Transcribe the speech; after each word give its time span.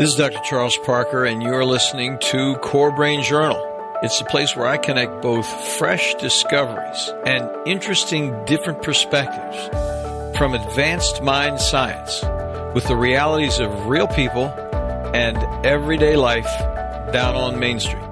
This 0.00 0.12
is 0.12 0.16
Dr. 0.16 0.40
Charles 0.44 0.78
Parker, 0.78 1.26
and 1.26 1.42
you're 1.42 1.62
listening 1.62 2.18
to 2.20 2.54
Core 2.62 2.90
Brain 2.90 3.22
Journal. 3.22 3.62
It's 4.02 4.18
the 4.18 4.24
place 4.24 4.56
where 4.56 4.66
I 4.66 4.78
connect 4.78 5.20
both 5.20 5.46
fresh 5.76 6.14
discoveries 6.14 7.12
and 7.26 7.46
interesting 7.68 8.34
different 8.46 8.80
perspectives 8.80 10.38
from 10.38 10.54
advanced 10.54 11.22
mind 11.22 11.60
science 11.60 12.22
with 12.74 12.88
the 12.88 12.96
realities 12.96 13.58
of 13.58 13.88
real 13.88 14.06
people 14.06 14.46
and 15.12 15.36
everyday 15.66 16.16
life 16.16 16.48
down 17.12 17.34
on 17.34 17.60
Main 17.60 17.78
Street. 17.78 18.02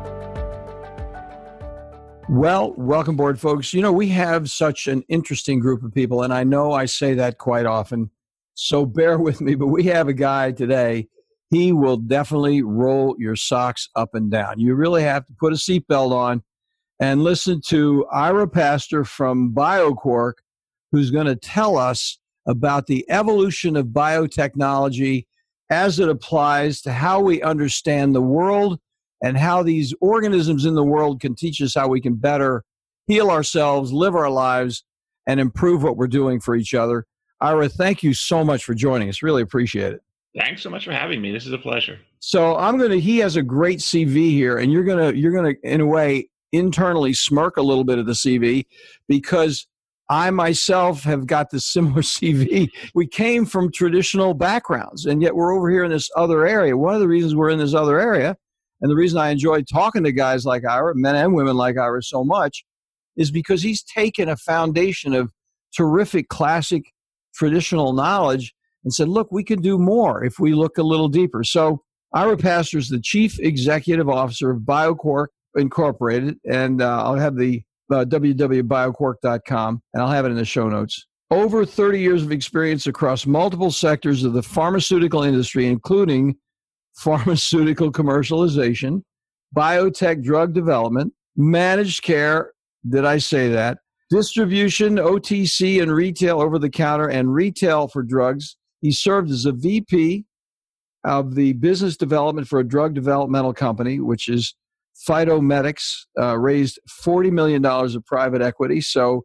Well, 2.28 2.74
welcome 2.76 3.14
aboard, 3.14 3.40
folks. 3.40 3.72
You 3.72 3.80
know, 3.80 3.94
we 3.94 4.08
have 4.08 4.50
such 4.50 4.88
an 4.88 5.04
interesting 5.08 5.58
group 5.58 5.82
of 5.82 5.94
people, 5.94 6.22
and 6.22 6.34
I 6.34 6.44
know 6.44 6.72
I 6.72 6.84
say 6.84 7.14
that 7.14 7.38
quite 7.38 7.64
often, 7.64 8.10
so 8.52 8.84
bear 8.84 9.18
with 9.18 9.40
me, 9.40 9.54
but 9.54 9.68
we 9.68 9.84
have 9.84 10.08
a 10.08 10.12
guy 10.12 10.52
today 10.52 11.08
he 11.50 11.72
will 11.72 11.96
definitely 11.96 12.62
roll 12.62 13.16
your 13.18 13.36
socks 13.36 13.88
up 13.96 14.14
and 14.14 14.30
down. 14.30 14.60
You 14.60 14.74
really 14.74 15.02
have 15.02 15.26
to 15.26 15.32
put 15.32 15.52
a 15.52 15.56
seatbelt 15.56 16.12
on 16.12 16.42
and 17.00 17.22
listen 17.22 17.60
to 17.66 18.06
Ira 18.12 18.48
Pastor 18.48 19.04
from 19.04 19.52
BioQuark, 19.54 20.34
who's 20.92 21.10
going 21.10 21.26
to 21.26 21.36
tell 21.36 21.76
us 21.76 22.18
about 22.46 22.86
the 22.86 23.08
evolution 23.10 23.76
of 23.76 23.86
biotechnology 23.86 25.26
as 25.70 25.98
it 25.98 26.08
applies 26.08 26.80
to 26.82 26.92
how 26.92 27.20
we 27.20 27.42
understand 27.42 28.14
the 28.14 28.22
world 28.22 28.80
and 29.22 29.36
how 29.36 29.62
these 29.62 29.94
organisms 30.00 30.64
in 30.64 30.74
the 30.74 30.84
world 30.84 31.20
can 31.20 31.34
teach 31.34 31.60
us 31.60 31.74
how 31.74 31.88
we 31.88 32.00
can 32.00 32.14
better 32.14 32.64
heal 33.06 33.30
ourselves, 33.30 33.92
live 33.92 34.14
our 34.14 34.30
lives, 34.30 34.84
and 35.26 35.40
improve 35.40 35.82
what 35.82 35.96
we're 35.96 36.06
doing 36.06 36.40
for 36.40 36.54
each 36.56 36.74
other. 36.74 37.06
Ira, 37.40 37.68
thank 37.68 38.02
you 38.02 38.14
so 38.14 38.44
much 38.44 38.64
for 38.64 38.74
joining 38.74 39.08
us. 39.08 39.22
Really 39.22 39.42
appreciate 39.42 39.92
it. 39.92 40.02
Thanks 40.36 40.62
so 40.62 40.70
much 40.70 40.84
for 40.84 40.92
having 40.92 41.20
me. 41.20 41.32
This 41.32 41.46
is 41.46 41.52
a 41.52 41.58
pleasure. 41.58 41.98
So 42.20 42.56
I'm 42.56 42.78
gonna. 42.78 42.96
He 42.96 43.18
has 43.18 43.36
a 43.36 43.42
great 43.42 43.78
CV 43.78 44.30
here, 44.30 44.58
and 44.58 44.72
you're 44.72 44.84
gonna 44.84 45.12
you're 45.12 45.32
gonna 45.32 45.54
in 45.62 45.80
a 45.80 45.86
way 45.86 46.28
internally 46.52 47.12
smirk 47.12 47.56
a 47.56 47.62
little 47.62 47.84
bit 47.84 47.98
of 47.98 48.06
the 48.06 48.12
CV 48.12 48.66
because 49.08 49.66
I 50.10 50.30
myself 50.30 51.02
have 51.02 51.26
got 51.26 51.50
this 51.50 51.66
similar 51.66 52.02
CV. 52.02 52.68
We 52.94 53.06
came 53.06 53.46
from 53.46 53.72
traditional 53.72 54.34
backgrounds, 54.34 55.06
and 55.06 55.22
yet 55.22 55.34
we're 55.34 55.54
over 55.54 55.70
here 55.70 55.84
in 55.84 55.90
this 55.90 56.10
other 56.16 56.46
area. 56.46 56.76
One 56.76 56.94
of 56.94 57.00
the 57.00 57.08
reasons 57.08 57.34
we're 57.34 57.50
in 57.50 57.58
this 57.58 57.74
other 57.74 58.00
area, 58.00 58.36
and 58.80 58.90
the 58.90 58.96
reason 58.96 59.18
I 59.18 59.30
enjoy 59.30 59.62
talking 59.62 60.04
to 60.04 60.12
guys 60.12 60.44
like 60.44 60.64
Ira, 60.64 60.94
men 60.94 61.14
and 61.14 61.34
women 61.34 61.56
like 61.56 61.78
Ira, 61.78 62.02
so 62.02 62.24
much, 62.24 62.64
is 63.16 63.30
because 63.30 63.62
he's 63.62 63.82
taken 63.82 64.28
a 64.28 64.36
foundation 64.36 65.14
of 65.14 65.32
terrific 65.74 66.28
classic 66.28 66.92
traditional 67.34 67.92
knowledge 67.92 68.54
and 68.84 68.92
said, 68.92 69.08
look, 69.08 69.28
we 69.30 69.44
can 69.44 69.60
do 69.60 69.78
more 69.78 70.24
if 70.24 70.38
we 70.38 70.54
look 70.54 70.78
a 70.78 70.82
little 70.82 71.08
deeper. 71.08 71.44
So 71.44 71.82
Ira 72.14 72.36
Pastor 72.36 72.78
is 72.78 72.88
the 72.88 73.00
chief 73.00 73.38
executive 73.38 74.08
officer 74.08 74.50
of 74.50 74.60
BioQuark 74.60 75.26
Incorporated, 75.56 76.38
and 76.48 76.80
uh, 76.80 77.02
I'll 77.04 77.16
have 77.16 77.36
the 77.36 77.62
uh, 77.90 78.04
www.bioquark.com, 78.04 79.82
and 79.92 80.02
I'll 80.02 80.10
have 80.10 80.24
it 80.24 80.30
in 80.30 80.36
the 80.36 80.44
show 80.44 80.68
notes. 80.68 81.06
Over 81.30 81.66
30 81.66 82.00
years 82.00 82.22
of 82.22 82.32
experience 82.32 82.86
across 82.86 83.26
multiple 83.26 83.70
sectors 83.70 84.24
of 84.24 84.32
the 84.32 84.42
pharmaceutical 84.42 85.22
industry, 85.22 85.66
including 85.66 86.36
pharmaceutical 86.96 87.92
commercialization, 87.92 89.02
biotech 89.54 90.22
drug 90.22 90.54
development, 90.54 91.12
managed 91.36 92.02
care. 92.02 92.52
Did 92.88 93.04
I 93.04 93.18
say 93.18 93.48
that? 93.50 93.78
Distribution, 94.10 94.96
OTC, 94.96 95.82
and 95.82 95.92
retail 95.92 96.40
over 96.40 96.58
the 96.58 96.70
counter, 96.70 97.08
and 97.08 97.32
retail 97.32 97.88
for 97.88 98.02
drugs, 98.02 98.56
he 98.80 98.92
served 98.92 99.30
as 99.30 99.44
a 99.44 99.52
VP 99.52 100.24
of 101.04 101.34
the 101.34 101.52
business 101.54 101.96
development 101.96 102.48
for 102.48 102.58
a 102.58 102.66
drug 102.66 102.94
developmental 102.94 103.54
company, 103.54 104.00
which 104.00 104.28
is 104.28 104.54
Phytomedics, 105.08 106.06
uh, 106.20 106.36
raised 106.36 106.80
$40 107.04 107.30
million 107.30 107.64
of 107.64 108.04
private 108.04 108.42
equity. 108.42 108.80
So 108.80 109.22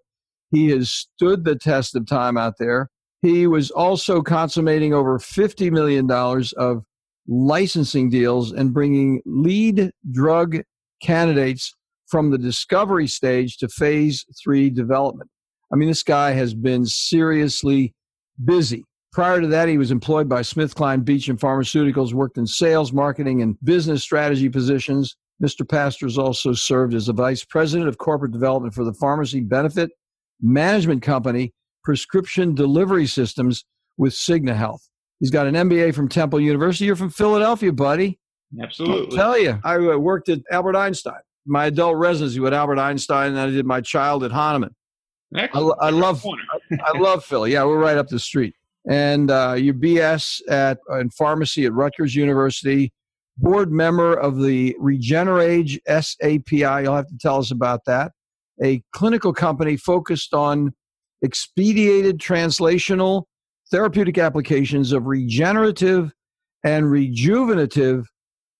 he 0.51 0.69
has 0.69 0.91
stood 0.91 1.45
the 1.45 1.55
test 1.55 1.95
of 1.95 2.05
time 2.05 2.37
out 2.37 2.55
there. 2.59 2.89
He 3.23 3.47
was 3.47 3.71
also 3.71 4.21
consummating 4.21 4.93
over 4.93 5.17
$50 5.17 5.71
million 5.71 6.09
of 6.57 6.83
licensing 7.27 8.09
deals 8.09 8.51
and 8.51 8.73
bringing 8.73 9.21
lead 9.25 9.91
drug 10.11 10.61
candidates 11.01 11.73
from 12.07 12.29
the 12.29 12.37
discovery 12.37 13.07
stage 13.07 13.57
to 13.57 13.67
phase 13.67 14.25
three 14.43 14.69
development. 14.69 15.29
I 15.71 15.75
mean, 15.75 15.87
this 15.87 16.03
guy 16.03 16.31
has 16.31 16.53
been 16.53 16.85
seriously 16.85 17.95
busy. 18.43 18.85
Prior 19.13 19.39
to 19.39 19.47
that, 19.47 19.69
he 19.69 19.77
was 19.77 19.91
employed 19.91 20.27
by 20.27 20.41
SmithKline 20.41 21.05
Beecham 21.05 21.37
Pharmaceuticals, 21.37 22.13
worked 22.13 22.39
in 22.39 22.47
sales, 22.47 22.91
marketing, 22.91 23.43
and 23.43 23.55
business 23.63 24.01
strategy 24.01 24.49
positions. 24.49 25.15
Mr. 25.41 25.67
Pastors 25.67 26.17
also 26.17 26.53
served 26.53 26.95
as 26.95 27.05
the 27.05 27.13
vice 27.13 27.45
president 27.45 27.87
of 27.87 27.99
corporate 27.99 28.31
development 28.31 28.73
for 28.73 28.83
the 28.83 28.93
pharmacy 28.93 29.39
benefit 29.39 29.91
management 30.41 31.03
company 31.03 31.53
Prescription 31.83 32.55
Delivery 32.55 33.05
Systems 33.05 33.65
with 33.97 34.13
Cigna 34.13 34.55
Health. 34.55 34.89
He's 35.19 35.29
got 35.29 35.45
an 35.45 35.53
MBA 35.53 35.93
from 35.93 36.09
Temple 36.09 36.41
University. 36.41 36.85
You're 36.85 36.95
from 36.95 37.11
Philadelphia, 37.11 37.71
buddy. 37.71 38.19
Absolutely. 38.61 39.19
I'll 39.19 39.25
tell 39.25 39.39
you, 39.39 39.59
I 39.63 39.75
uh, 39.75 39.97
worked 39.97 40.29
at 40.29 40.39
Albert 40.51 40.75
Einstein. 40.75 41.21
My 41.45 41.67
adult 41.67 41.97
residency 41.97 42.39
with 42.39 42.53
Albert 42.53 42.79
Einstein, 42.79 43.31
and 43.31 43.39
I 43.39 43.51
did 43.51 43.65
my 43.65 43.81
child 43.81 44.23
at 44.23 44.31
Hahnemann. 44.31 44.73
I, 45.35 45.49
I 45.53 45.89
love, 45.89 46.25
I, 46.25 46.77
I 46.83 46.97
love 46.97 47.23
Philly. 47.25 47.51
Yeah, 47.51 47.65
we're 47.65 47.79
right 47.79 47.97
up 47.97 48.07
the 48.07 48.19
street 48.19 48.55
and 48.89 49.31
uh, 49.31 49.55
your 49.57 49.73
BS 49.73 50.41
at 50.49 50.79
in 50.99 51.09
pharmacy 51.09 51.65
at 51.65 51.73
Rutgers 51.73 52.15
University, 52.15 52.91
board 53.37 53.71
member 53.71 54.13
of 54.13 54.41
the 54.41 54.75
Regenerage 54.81 55.79
SAPI. 55.87 56.83
You'll 56.83 56.95
have 56.95 57.07
to 57.07 57.17
tell 57.19 57.37
us 57.37 57.51
about 57.51 57.85
that. 57.85 58.11
A 58.63 58.83
clinical 58.93 59.33
company 59.33 59.77
focused 59.77 60.33
on 60.33 60.73
expedited 61.23 62.19
translational 62.19 63.23
therapeutic 63.71 64.17
applications 64.17 64.91
of 64.91 65.07
regenerative 65.07 66.11
and 66.63 66.85
rejuvenative 66.85 68.05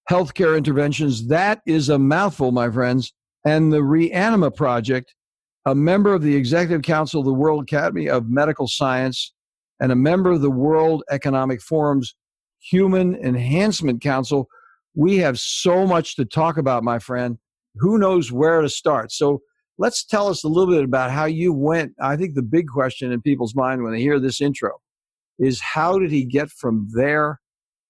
healthcare 0.09 0.57
interventions. 0.57 1.27
That 1.27 1.61
is 1.65 1.89
a 1.89 1.99
mouthful, 1.99 2.51
my 2.51 2.69
friends. 2.69 3.13
And 3.45 3.71
the 3.71 3.79
Reanima 3.79 4.55
Project, 4.55 5.13
a 5.65 5.75
member 5.75 6.13
of 6.13 6.21
the 6.21 6.35
Executive 6.35 6.81
Council 6.81 7.19
of 7.19 7.25
the 7.25 7.33
World 7.33 7.63
Academy 7.63 8.09
of 8.09 8.29
Medical 8.29 8.67
Science 8.67 9.32
and 9.83 9.91
a 9.91 9.97
member 9.97 10.31
of 10.31 10.39
the 10.39 10.49
World 10.49 11.03
Economic 11.11 11.61
Forum's 11.61 12.15
Human 12.61 13.15
Enhancement 13.15 14.01
Council. 14.01 14.47
We 14.95 15.17
have 15.17 15.37
so 15.37 15.85
much 15.85 16.15
to 16.15 16.23
talk 16.23 16.55
about, 16.55 16.85
my 16.85 16.99
friend. 16.99 17.37
Who 17.75 17.97
knows 17.97 18.31
where 18.31 18.61
to 18.61 18.69
start? 18.69 19.11
So 19.11 19.41
let's 19.77 20.05
tell 20.05 20.29
us 20.29 20.45
a 20.45 20.47
little 20.47 20.73
bit 20.73 20.85
about 20.85 21.11
how 21.11 21.25
you 21.25 21.51
went. 21.51 21.91
I 22.01 22.15
think 22.15 22.33
the 22.33 22.41
big 22.41 22.69
question 22.69 23.11
in 23.11 23.21
people's 23.21 23.55
mind 23.55 23.83
when 23.83 23.91
they 23.91 23.99
hear 23.99 24.21
this 24.21 24.39
intro 24.39 24.71
is 25.37 25.59
how 25.59 25.99
did 25.99 26.11
he 26.11 26.23
get 26.23 26.49
from 26.49 26.87
there 26.95 27.41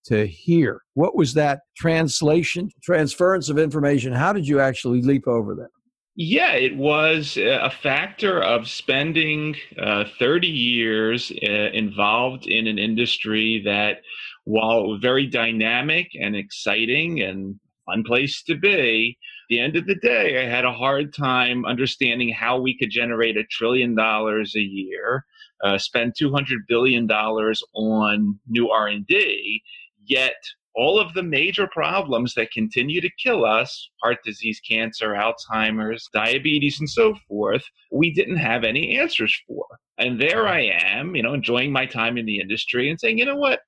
to 0.06 0.26
here? 0.26 0.82
What 0.96 1.16
was 1.16 1.36
that 1.36 1.60
translation, 1.78 2.70
transference 2.82 3.50
of 3.50 3.60
information? 3.60 4.14
How 4.14 4.34
did 4.34 4.48
you 4.48 4.60
actually 4.60 5.04
leap 5.04 5.28
over 5.28 5.54
that? 5.54 5.70
Yeah, 6.16 6.54
it 6.54 6.76
was 6.78 7.38
a 7.38 7.72
factor 7.72 8.40
of 8.40 8.68
spending 8.68 9.56
uh, 9.82 10.04
30 10.20 10.48
years 10.48 11.32
uh, 11.32 11.52
involved 11.74 12.46
in 12.46 12.68
an 12.68 12.78
industry 12.78 13.62
that, 13.66 14.02
while 14.46 14.98
very 15.00 15.26
dynamic 15.26 16.12
and 16.20 16.36
exciting 16.36 17.22
and 17.22 17.60
fun 17.88 18.04
place 18.04 18.44
to 18.44 18.56
be, 18.56 19.18
the 19.50 19.60
end 19.60 19.76
of 19.76 19.88
the 19.88 19.96
day, 19.96 20.46
I 20.46 20.50
had 20.50 20.66
a 20.66 20.72
hard 20.72 21.14
time 21.16 21.66
understanding 21.66 22.30
how 22.30 22.60
we 22.60 22.78
could 22.78 22.92
generate 22.92 23.36
a 23.36 23.44
trillion 23.46 23.96
dollars 23.96 24.56
a 24.56 24.62
year, 24.62 25.26
uh, 25.64 25.80
spend 25.80 26.14
200 26.16 26.68
billion 26.68 27.08
dollars 27.08 27.64
on 27.74 28.40
new 28.48 28.70
R&D, 28.70 29.64
yet 30.06 30.36
all 30.76 31.00
of 31.00 31.14
the 31.14 31.24
major 31.24 31.68
problems 31.68 32.34
that 32.34 32.52
continue 32.52 33.02
to 33.02 33.10
kill 33.22 33.46
us 33.46 33.90
heart 34.02 34.18
disease, 34.24 34.60
cancer, 34.68 35.14
Alzheimer's, 35.14 36.08
diabetes, 36.14 36.80
and 36.80 36.90
so 36.90 37.16
forth 37.28 37.64
we 37.92 38.12
didn't 38.12 38.38
have 38.38 38.64
any 38.64 38.98
answers 38.98 39.36
for. 39.48 39.66
And 39.98 40.20
there 40.20 40.48
I 40.48 40.62
am, 40.62 41.16
you 41.16 41.22
know, 41.22 41.34
enjoying 41.34 41.72
my 41.72 41.86
time 41.86 42.18
in 42.18 42.26
the 42.26 42.40
industry 42.40 42.90
and 42.90 43.00
saying, 43.00 43.20
you 43.20 43.26
know 43.26 43.36
what? 43.36 43.60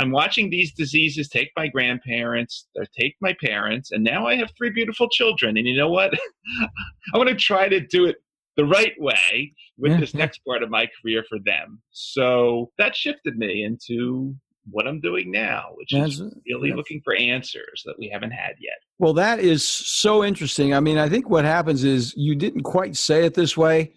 I'm 0.00 0.10
watching 0.10 0.48
these 0.48 0.72
diseases 0.72 1.28
take 1.28 1.50
my 1.56 1.68
grandparents, 1.68 2.68
they 2.74 2.84
take 2.98 3.14
my 3.20 3.34
parents, 3.44 3.90
and 3.92 4.02
now 4.02 4.26
I 4.26 4.36
have 4.36 4.50
three 4.56 4.70
beautiful 4.70 5.08
children. 5.08 5.56
And 5.56 5.66
you 5.66 5.76
know 5.76 5.90
what? 5.90 6.14
I 7.14 7.18
want 7.18 7.28
to 7.28 7.34
try 7.34 7.68
to 7.68 7.80
do 7.80 8.06
it 8.06 8.16
the 8.56 8.64
right 8.64 8.94
way 8.98 9.52
with 9.78 9.92
yeah, 9.92 10.00
this 10.00 10.14
next 10.14 10.40
part 10.46 10.62
of 10.62 10.70
my 10.70 10.88
career 11.00 11.24
for 11.28 11.38
them. 11.44 11.80
So 11.90 12.70
that 12.78 12.94
shifted 12.96 13.36
me 13.36 13.64
into 13.64 14.34
what 14.70 14.86
I'm 14.86 15.00
doing 15.00 15.30
now, 15.30 15.70
which 15.74 15.90
That's, 15.92 16.20
is 16.20 16.34
really 16.46 16.72
looking 16.72 17.00
for 17.02 17.14
answers 17.16 17.82
that 17.84 17.98
we 17.98 18.08
haven't 18.08 18.30
had 18.30 18.54
yet. 18.60 18.78
Well, 18.98 19.12
that 19.14 19.40
is 19.40 19.66
so 19.66 20.22
interesting. 20.24 20.72
I 20.72 20.80
mean, 20.80 20.98
I 20.98 21.08
think 21.08 21.28
what 21.28 21.44
happens 21.44 21.82
is 21.82 22.14
you 22.16 22.36
didn't 22.36 22.62
quite 22.62 22.96
say 22.96 23.24
it 23.24 23.34
this 23.34 23.56
way, 23.56 23.92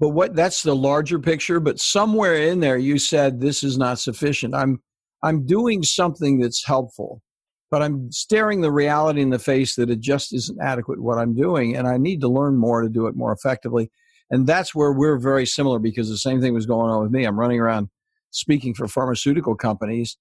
but 0.00 0.10
what 0.10 0.34
that's 0.34 0.62
the 0.62 0.74
larger 0.74 1.18
picture, 1.18 1.60
but 1.60 1.78
somewhere 1.78 2.34
in 2.34 2.60
there 2.60 2.78
you 2.78 2.98
said 2.98 3.40
this 3.40 3.62
is 3.62 3.76
not 3.76 3.98
sufficient. 3.98 4.54
I'm 4.54 4.80
I'm 5.22 5.44
doing 5.46 5.82
something 5.82 6.38
that's 6.38 6.64
helpful. 6.64 7.22
but 7.70 7.82
I'm 7.82 8.10
staring 8.12 8.60
the 8.60 8.70
reality 8.70 9.20
in 9.20 9.30
the 9.30 9.38
face 9.38 9.74
that 9.76 9.90
it 9.90 10.00
just 10.00 10.32
isn't 10.32 10.60
adequate 10.60 11.02
what 11.02 11.18
I'm 11.18 11.34
doing, 11.34 11.76
and 11.76 11.86
I 11.86 11.96
need 11.96 12.20
to 12.20 12.28
learn 12.28 12.56
more 12.56 12.82
to 12.82 12.88
do 12.88 13.06
it 13.06 13.16
more 13.16 13.32
effectively. 13.32 13.90
And 14.30 14.46
that's 14.46 14.74
where 14.74 14.92
we're 14.92 15.18
very 15.18 15.46
similar 15.46 15.78
because 15.78 16.08
the 16.08 16.18
same 16.18 16.40
thing 16.40 16.54
was 16.54 16.66
going 16.66 16.90
on 16.90 17.02
with 17.02 17.12
me. 17.12 17.24
I'm 17.24 17.38
running 17.38 17.60
around 17.60 17.88
speaking 18.36 18.74
for 18.74 18.88
pharmaceutical 18.88 19.54
companies, 19.54 20.16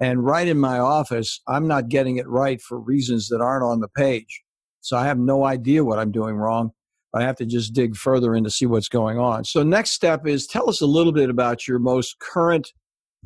and 0.00 0.24
right 0.24 0.48
in 0.48 0.58
my 0.58 0.78
office, 0.78 1.40
I'm 1.46 1.68
not 1.68 1.88
getting 1.88 2.16
it 2.16 2.28
right 2.28 2.60
for 2.60 2.78
reasons 2.78 3.28
that 3.28 3.40
aren't 3.40 3.64
on 3.64 3.80
the 3.80 3.88
page. 3.88 4.42
So 4.80 4.96
I 4.96 5.06
have 5.06 5.18
no 5.18 5.44
idea 5.44 5.84
what 5.84 5.98
I'm 5.98 6.10
doing 6.10 6.36
wrong. 6.36 6.70
I 7.14 7.22
have 7.22 7.36
to 7.36 7.46
just 7.46 7.74
dig 7.74 7.96
further 7.96 8.34
in 8.34 8.44
to 8.44 8.50
see 8.50 8.66
what's 8.66 8.88
going 8.88 9.18
on. 9.18 9.44
So, 9.44 9.62
next 9.62 9.90
step 9.90 10.26
is 10.26 10.46
tell 10.46 10.70
us 10.70 10.80
a 10.80 10.86
little 10.86 11.12
bit 11.12 11.28
about 11.28 11.66
your 11.66 11.80
most 11.80 12.18
current 12.20 12.72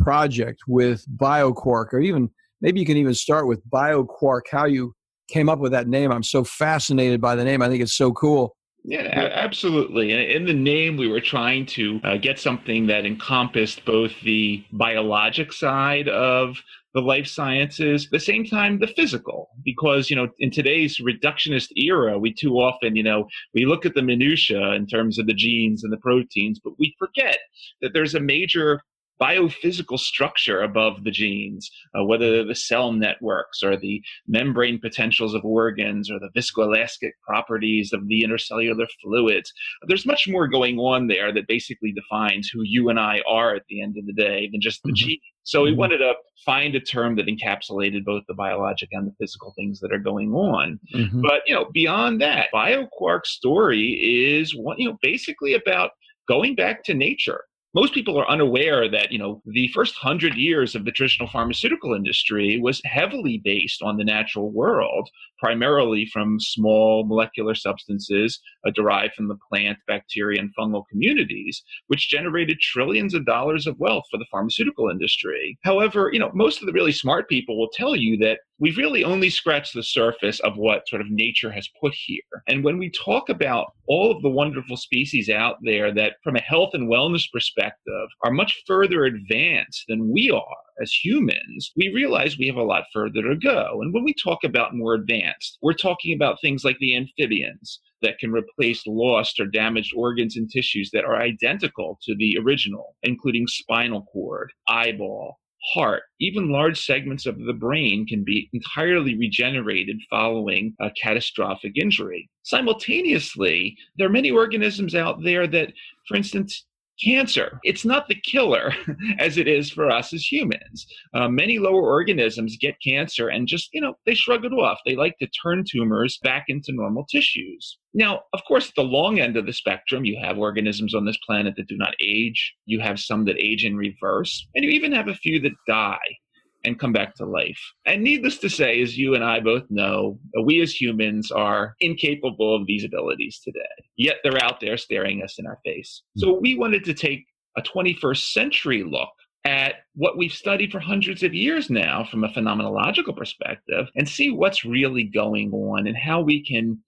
project 0.01 0.61
with 0.67 1.05
BioQuark, 1.17 1.93
or 1.93 2.01
even 2.01 2.31
maybe 2.61 2.81
you 2.81 2.87
can 2.87 2.97
even 2.97 3.15
start 3.15 3.47
with 3.47 3.63
BioQuark, 3.69 4.43
how 4.51 4.65
you 4.65 4.95
came 5.29 5.49
up 5.49 5.59
with 5.59 5.73
that 5.73 5.87
name. 5.87 6.11
I'm 6.11 6.23
so 6.23 6.45
fascinated 6.45 7.21
by 7.21 7.37
the 7.37 7.45
name. 7.45 7.61
I 7.61 7.69
think 7.69 7.83
it's 7.83 7.97
so 7.97 8.11
cool. 8.13 8.57
Yeah, 8.87 9.31
absolutely. 9.33 10.13
In 10.35 10.45
the 10.45 10.53
name, 10.53 10.99
we 10.99 11.09
were 11.09 11.21
trying 11.21 11.65
to 11.67 12.01
uh, 12.05 12.17
get 12.19 12.39
something 12.39 12.87
that 12.89 13.07
encompassed 13.07 13.83
both 13.87 14.13
the 14.23 14.63
biologic 14.73 15.55
side 15.55 16.07
of 16.09 16.59
the 16.93 17.01
life 17.01 17.27
sciences, 17.27 18.05
at 18.05 18.11
the 18.13 18.21
same 18.21 18.45
time, 18.45 18.79
the 18.79 18.87
physical. 18.87 19.49
Because, 19.65 20.11
you 20.11 20.17
know, 20.17 20.29
in 20.39 20.51
today's 20.51 20.99
reductionist 20.99 21.69
era, 21.77 22.19
we 22.19 22.33
too 22.33 22.57
often, 22.57 22.95
you 22.95 23.03
know, 23.03 23.27
we 23.55 23.65
look 23.65 23.87
at 23.87 23.95
the 23.95 24.03
minutia 24.03 24.73
in 24.73 24.87
terms 24.87 25.19
of 25.19 25.27
the 25.27 25.35
genes 25.35 25.83
and 25.83 25.93
the 25.93 25.97
proteins, 25.97 26.61
but 26.63 26.79
we 26.79 26.95
forget 26.99 27.39
that 27.81 27.95
there's 27.95 28.15
a 28.15 28.21
major 28.21 28.83
biophysical 29.21 29.99
structure 29.99 30.63
above 30.63 31.05
the 31.05 31.11
genes, 31.11 31.71
uh, 31.99 32.05
whether 32.05 32.31
they're 32.31 32.45
the 32.45 32.55
cell 32.55 32.93
networks 32.93 33.63
or 33.63 33.77
the 33.77 34.03
membrane 34.27 34.79
potentials 34.79 35.35
of 35.35 35.45
organs 35.45 36.11
or 36.11 36.19
the 36.19 36.31
viscoelastic 36.39 37.11
properties 37.27 37.93
of 37.93 38.07
the 38.09 38.25
intercellular 38.25 38.87
fluids. 39.03 39.53
There's 39.87 40.07
much 40.07 40.27
more 40.29 40.49
going 40.49 40.79
on 40.79 41.07
there 41.07 41.33
that 41.33 41.49
basically 41.49 41.93
defines 41.93 42.49
who 42.49 42.63
you 42.63 42.89
and 42.89 42.99
I 42.99 43.23
are 43.29 43.55
at 43.55 43.63
the 43.69 43.83
end 43.83 43.97
of 43.99 44.07
the 44.07 44.13
day 44.13 44.49
than 44.51 44.61
just 44.61 44.83
the 44.83 44.91
mm-hmm. 44.91 45.07
genes. 45.07 45.21
So 45.45 45.63
we 45.63 45.71
mm-hmm. 45.71 45.79
wanted 45.79 45.99
to 45.99 46.15
find 46.45 46.75
a 46.75 46.81
term 46.81 47.17
that 47.17 47.27
encapsulated 47.27 48.05
both 48.05 48.23
the 48.27 48.35
biologic 48.35 48.89
and 48.93 49.07
the 49.07 49.15
physical 49.21 49.53
things 49.57 49.79
that 49.81 49.93
are 49.93 49.99
going 49.99 50.33
on. 50.33 50.81
Mm-hmm. 50.95 51.21
But 51.21 51.43
you 51.47 51.55
know, 51.55 51.67
beyond 51.73 52.21
that, 52.23 52.49
BioQuark's 52.53 53.31
story 53.31 54.39
is 54.39 54.57
one, 54.57 54.77
you 54.79 54.89
know, 54.89 54.99
basically 55.03 55.55
about 55.55 55.91
going 56.27 56.55
back 56.55 56.83
to 56.85 56.95
nature 56.95 57.45
most 57.75 57.93
people 57.93 58.19
are 58.19 58.31
unaware 58.31 58.89
that 58.89 59.11
you 59.11 59.19
know 59.19 59.43
the 59.47 59.69
first 59.69 59.97
hundred 59.97 60.35
years 60.35 60.75
of 60.75 60.85
the 60.85 60.93
traditional 60.93 61.29
pharmaceutical 61.29 61.95
industry 61.95 62.59
was 62.63 62.81
heavily 62.85 63.41
based 63.45 63.83
on 63.83 63.97
the 63.97 64.05
natural 64.05 64.51
world 64.53 65.09
primarily 65.39 66.09
from 66.13 66.39
small 66.41 67.05
molecular 67.07 67.55
substances 67.55 68.41
uh, 68.67 68.71
derived 68.75 69.15
from 69.15 69.29
the 69.29 69.39
plant 69.51 69.77
bacteria 69.87 70.41
and 70.41 70.51
fungal 70.59 70.85
communities 70.91 71.63
which 71.89 72.09
generated 72.09 72.59
trillions 72.61 73.15
of 73.15 73.27
dollars 73.27 73.67
of 73.67 73.79
wealth 73.79 74.05
for 74.11 74.19
the 74.19 74.27
pharmaceutical 74.31 74.89
industry. 74.89 75.59
However 75.65 76.11
you 76.13 76.19
know 76.19 76.31
most 76.35 76.61
of 76.61 76.67
the 76.67 76.73
really 76.73 76.93
smart 76.93 77.29
people 77.29 77.59
will 77.59 77.71
tell 77.75 77.97
you 77.97 78.17
that 78.19 78.39
we've 78.59 78.77
really 78.77 79.05
only 79.05 79.31
scratched 79.31 79.75
the 79.75 79.83
surface 79.83 80.41
of 80.41 80.57
what 80.57 80.89
sort 80.89 81.03
of 81.03 81.11
nature 81.11 81.51
has 81.51 81.69
put 81.81 81.93
here. 81.95 82.23
And 82.49 82.65
when 82.65 82.79
we 82.79 82.91
talk 82.91 83.29
about 83.29 83.73
all 83.89 84.11
of 84.11 84.23
the 84.23 84.31
wonderful 84.31 84.77
species 84.77 85.29
out 85.29 85.57
there 85.63 85.93
that, 85.95 86.15
from 86.23 86.37
a 86.37 86.41
health 86.41 86.71
and 86.73 86.91
wellness 86.91 87.25
perspective, 87.33 88.09
are 88.23 88.31
much 88.31 88.63
further 88.67 89.05
advanced 89.05 89.85
than 89.89 90.13
we 90.13 90.31
are 90.31 90.65
as 90.81 90.93
humans, 90.93 91.73
we 91.77 91.93
realize 91.95 92.39
we 92.39 92.47
have 92.47 92.57
a 92.57 92.63
lot 92.63 92.85
further 92.93 93.23
to 93.23 93.37
go. 93.37 93.81
And 93.81 93.93
when 93.93 94.05
we 94.05 94.15
talk 94.15 94.45
about 94.45 94.75
more 94.75 94.95
advanced, 94.95 95.59
we're 95.63 95.73
talking 95.73 96.15
about 96.15 96.41
things 96.41 96.65
like 96.65 96.79
the 96.79 96.97
amphibians 96.97 97.81
that 98.03 98.19
can 98.19 98.33
replace 98.33 98.83
lost 98.87 99.41
or 99.41 99.47
damaged 99.47 99.93
organs 99.97 100.37
and 100.37 100.51
tissues 100.51 100.91
that 100.93 101.05
are 101.05 101.17
identical 101.17 101.99
to 102.03 102.15
the 102.17 102.39
original, 102.39 102.97
including 103.03 103.47
spinal 103.47 104.03
cord, 104.13 104.53
eyeball, 104.69 105.39
heart, 105.73 106.03
even 106.21 106.51
large 106.51 106.85
segments 106.85 107.27
of 107.27 107.39
the 107.39 107.53
brain 107.53 108.07
can 108.07 108.25
be 108.25 108.49
entirely 108.53 109.17
regenerated 109.17 109.99
following 110.11 110.75
a 110.81 110.91
catastrophic 110.91 111.73
injury. 111.77 112.29
Simultaneously, 112.43 113.77
there 113.97 114.07
are 114.07 114.11
many 114.11 114.31
organisms 114.31 114.95
out 114.95 115.23
there 115.23 115.47
that, 115.47 115.73
for 116.07 116.17
instance, 116.17 116.67
cancer. 117.03 117.59
It's 117.63 117.85
not 117.85 118.09
the 118.09 118.21
killer 118.25 118.73
as 119.19 119.39
it 119.39 119.49
is 119.49 119.71
for 119.71 119.91
us 119.91 120.13
as 120.13 120.31
humans. 120.31 120.87
Uh, 121.15 121.29
many 121.29 121.59
lower 121.59 121.83
organisms 121.83 122.57
get 122.61 122.77
cancer 122.83 123.29
and 123.29 123.47
just, 123.47 123.71
you 123.73 123.81
know, 123.81 123.95
they 124.07 124.15
shrug 124.15 124.45
it 124.45 124.53
off. 124.53 124.79
They 124.85 124.97
like 124.97 125.17
to 125.19 125.29
turn 125.29 125.65
tumors 125.69 126.19
back 126.23 126.47
into 126.49 126.73
normal 126.73 127.05
tissues. 127.11 127.79
Now, 127.95 128.23
of 128.33 128.45
course, 128.47 128.69
at 128.69 128.75
the 128.75 128.83
long 128.83 129.21
end 129.21 129.37
of 129.37 129.47
the 129.47 129.53
spectrum, 129.53 130.05
you 130.05 130.19
have 130.23 130.39
organisms 130.39 130.95
on 130.95 131.05
this 131.05 131.19
planet 131.27 131.55
that 131.57 131.69
do 131.69 131.77
not 131.77 131.95
age. 132.01 132.55
You 132.67 132.81
have 132.81 132.99
some 132.99 133.25
that 133.27 133.39
age 133.39 133.65
in 133.65 133.77
reverse, 133.77 134.47
and 134.55 134.65
you 134.65 134.71
even 134.71 134.93
have 134.93 135.09
a 135.09 135.15
few 135.15 135.41
that 135.41 135.53
die 135.69 136.17
and 136.65 136.79
come 136.79 136.93
back 136.93 137.15
to 137.17 137.27
life. 137.27 137.61
And 137.87 138.03
needless 138.03 138.39
to 138.39 138.49
say, 138.49 138.81
as 138.81 138.97
you 138.97 139.15
and 139.15 139.25
I 139.25 139.41
both 139.41 139.65
know, 139.71 140.19
we 140.45 140.61
as 140.63 140.79
humans 140.79 141.31
are 141.31 141.75
incapable 141.81 142.57
of 142.57 142.67
these 142.67 142.85
abilities 142.85 143.41
today. 143.43 143.61
Yet 143.97 144.17
they're 144.23 144.43
out 144.43 144.61
there 144.61 144.77
staring 144.77 145.23
us 145.23 145.39
in 145.39 145.47
our 145.47 145.59
face. 145.65 146.03
Hmm. 146.17 146.21
So 146.21 146.39
we 146.41 146.57
wanted 146.57 146.85
to 146.85 146.95
take 146.95 147.25
a 147.57 147.63
21st 147.63 148.33
century 148.33 148.83
look 148.83 149.11
at 149.45 149.75
what 149.95 150.17
we've 150.17 150.33
studied 150.33 150.73
for 150.73 150.81
hundreds 150.81 151.23
of 151.23 151.35
years 151.35 151.69
now 151.69 152.07
from 152.11 152.25
a 152.25 152.29
phenomenological 152.29 153.17
perspective 153.17 153.87
and 153.95 154.09
see 154.09 154.31
what's 154.31 154.65
really 154.65 155.05
going 155.05 155.53
on 155.53 155.87
and 155.87 155.97
how 155.97 156.21
we 156.23 156.43
can 156.43 156.79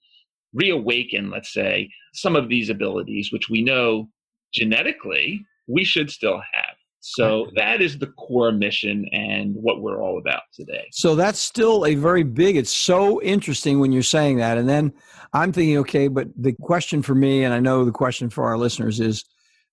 reawaken, 0.55 1.31
let's 1.31 1.53
say, 1.53 1.91
some 2.15 2.35
of 2.35 2.49
these 2.49 2.71
abilities, 2.71 3.31
which 3.31 3.51
we 3.51 3.63
know 3.63 4.09
genetically 4.55 5.45
we 5.69 5.85
should 5.85 6.11
still 6.11 6.41
have. 6.53 6.66
So 7.15 7.47
that 7.55 7.81
is 7.81 7.99
the 7.99 8.09
core 8.09 8.53
mission 8.53 9.07
and 9.13 9.55
what 9.55 9.81
we're 9.81 10.03
all 10.03 10.19
about 10.19 10.43
today. 10.53 10.87
So 10.93 11.15
that's 11.15 11.39
still 11.39 11.87
a 11.87 11.95
very 11.95 12.25
big, 12.25 12.57
it's 12.57 12.73
so 12.73 13.23
interesting 13.23 13.79
when 13.79 13.93
you're 13.93 14.03
saying 14.03 14.39
that. 14.39 14.59
And 14.59 14.69
then 14.69 14.93
I'm 15.33 15.53
thinking, 15.53 15.79
okay, 15.79 16.09
but 16.09 16.29
the 16.37 16.55
question 16.61 17.03
for 17.03 17.15
me, 17.15 17.45
and 17.45 17.55
I 17.55 17.61
know 17.61 17.85
the 17.85 17.93
question 17.93 18.29
for 18.29 18.45
our 18.45 18.59
listeners 18.59 18.99
is 19.01 19.25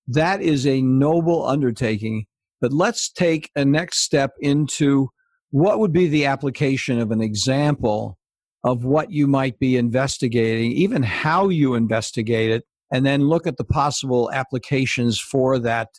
that 0.08 0.42
is 0.42 0.68
a 0.68 0.82
noble 0.82 1.46
undertaking. 1.48 2.26
But 2.62 2.72
let's 2.72 3.12
take 3.12 3.50
a 3.56 3.66
next 3.66 4.00
step 4.04 4.32
into 4.40 5.10
what 5.52 5.80
would 5.80 5.92
be 5.92 6.08
the 6.08 6.26
application 6.26 7.00
of 7.00 7.12
an 7.12 7.22
example 7.22 8.18
of 8.64 8.86
what 8.86 9.12
you 9.12 9.28
might 9.28 9.60
be 9.60 9.76
investigating, 9.76 10.72
even 10.72 11.04
how 11.04 11.50
you 11.50 11.76
investigate 11.76 12.52
it, 12.52 12.64
and 12.92 13.06
then 13.06 13.28
look 13.28 13.46
at 13.48 13.58
the 13.58 13.66
possible 13.66 14.32
applications 14.32 15.20
for 15.20 15.60
that 15.60 15.90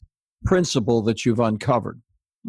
principle 0.44 1.02
that 1.02 1.24
you've 1.24 1.40
uncovered. 1.40 2.00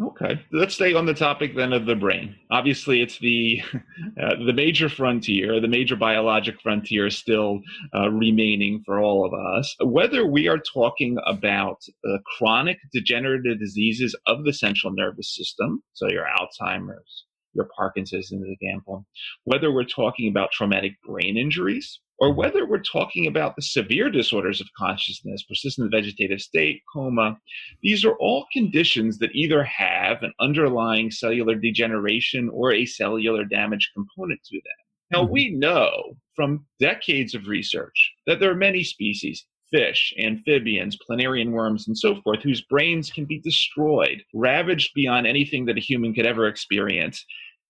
Okay, 0.02 0.38
let's 0.52 0.74
stay 0.74 0.92
on 0.92 1.06
the 1.06 1.14
topic 1.14 1.56
then 1.56 1.72
of 1.72 1.86
the 1.86 1.94
brain. 1.94 2.36
Obviously, 2.50 3.00
it's 3.00 3.18
the 3.18 3.62
uh, 4.22 4.34
the 4.44 4.52
major 4.52 4.90
frontier, 4.90 5.58
the 5.58 5.68
major 5.68 5.96
biologic 5.96 6.60
frontier, 6.62 7.08
still 7.08 7.60
uh, 7.94 8.10
remaining 8.10 8.82
for 8.84 9.00
all 9.00 9.24
of 9.24 9.32
us. 9.32 9.74
Whether 9.82 10.26
we 10.26 10.48
are 10.48 10.58
talking 10.58 11.16
about 11.26 11.78
uh, 12.06 12.18
chronic 12.36 12.76
degenerative 12.92 13.58
diseases 13.58 14.14
of 14.26 14.44
the 14.44 14.52
central 14.52 14.92
nervous 14.94 15.34
system, 15.34 15.82
so 15.94 16.10
your 16.10 16.26
Alzheimer's, 16.26 17.24
your 17.54 17.68
Parkinson's, 17.74 18.26
as 18.26 18.32
an 18.32 18.56
example, 18.60 19.06
whether 19.44 19.72
we're 19.72 19.84
talking 19.84 20.28
about 20.28 20.52
traumatic 20.52 20.92
brain 21.08 21.38
injuries, 21.38 22.00
or 22.18 22.32
whether 22.32 22.66
we're 22.66 22.78
talking 22.78 23.26
about 23.26 23.56
the 23.56 23.62
severe 23.62 24.10
disorders 24.10 24.60
of 24.60 24.68
consciousness, 24.76 25.42
persistent 25.42 25.90
vegetative 25.90 26.40
state, 26.40 26.82
coma, 26.92 27.38
these 27.82 28.04
are 28.04 28.16
all 28.16 28.46
conditions 28.52 29.18
that 29.18 29.34
either 29.34 29.62
have 29.64 30.22
an 30.22 30.32
underlying 30.40 31.10
cellular 31.10 31.54
degeneration 31.54 32.48
or 32.48 32.72
a 32.72 32.86
cellular 32.86 33.44
damage 33.44 33.90
component 33.94 34.42
to 34.44 34.56
them. 34.56 34.86
Now, 35.12 35.24
mm-hmm. 35.24 35.32
we 35.32 35.50
know 35.50 36.16
from 36.34 36.66
decades 36.80 37.34
of 37.34 37.48
research 37.48 38.12
that 38.26 38.40
there 38.40 38.50
are 38.50 38.56
many 38.56 38.82
species, 38.82 39.44
fish, 39.70 40.14
amphibians, 40.18 40.96
planarian 41.08 41.50
worms, 41.50 41.86
and 41.86 41.96
so 41.96 42.20
forth, 42.22 42.42
whose 42.42 42.62
brains 42.62 43.10
can 43.10 43.26
be 43.26 43.40
destroyed, 43.40 44.22
ravaged 44.32 44.92
beyond 44.94 45.26
anything 45.26 45.66
that 45.66 45.76
a 45.76 45.80
human 45.80 46.14
could 46.14 46.26
ever 46.26 46.48
experience, 46.48 47.24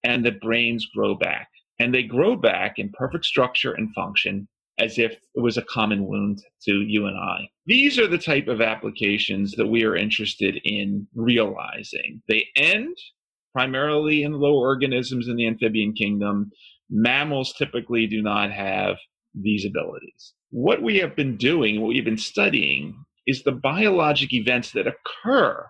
and 0.05 0.25
the 0.25 0.33
brains 0.33 0.87
grow 0.95 1.17
back 1.17 1.49
and 1.79 1.95
they 1.95 2.03
grow 2.03 2.37
back 2.37 2.79
in 2.79 2.91
perfect 2.91 3.25
structure 3.25 3.73
and 3.73 3.95
function 3.95 4.49
as 4.79 4.99
if 4.99 5.13
it 5.13 5.41
was 5.41 5.57
a 5.57 5.63
common 5.63 6.07
wound 6.07 6.43
to 6.63 6.83
you 6.83 7.07
and 7.07 7.17
I. 7.17 7.49
These 7.65 7.99
are 7.99 8.07
the 8.07 8.19
type 8.19 8.47
of 8.47 8.61
applications 8.61 9.53
that 9.53 9.67
we 9.67 9.85
are 9.85 9.97
interested 9.97 10.61
in 10.65 11.07
realizing. 11.15 12.23
They 12.29 12.47
end 12.57 12.97
primarily 13.53 14.23
in 14.23 14.35
low 14.35 14.55
organisms 14.55 15.29
in 15.29 15.37
the 15.37 15.47
amphibian 15.47 15.95
kingdom. 15.95 16.51
Mammals 16.91 17.55
typically 17.55 18.07
do 18.07 18.23
not 18.23 18.53
have 18.53 18.97
these 19.35 19.65
abilities. 19.65 20.35
What 20.51 20.83
we 20.83 20.99
have 20.99 21.17
been 21.17 21.37
doing, 21.37 21.81
what 21.81 21.89
we've 21.89 22.05
been 22.05 22.19
studying, 22.19 23.03
is 23.27 23.43
the 23.43 23.53
biologic 23.53 24.33
events 24.33 24.73
that 24.73 24.87
occur 24.87 25.67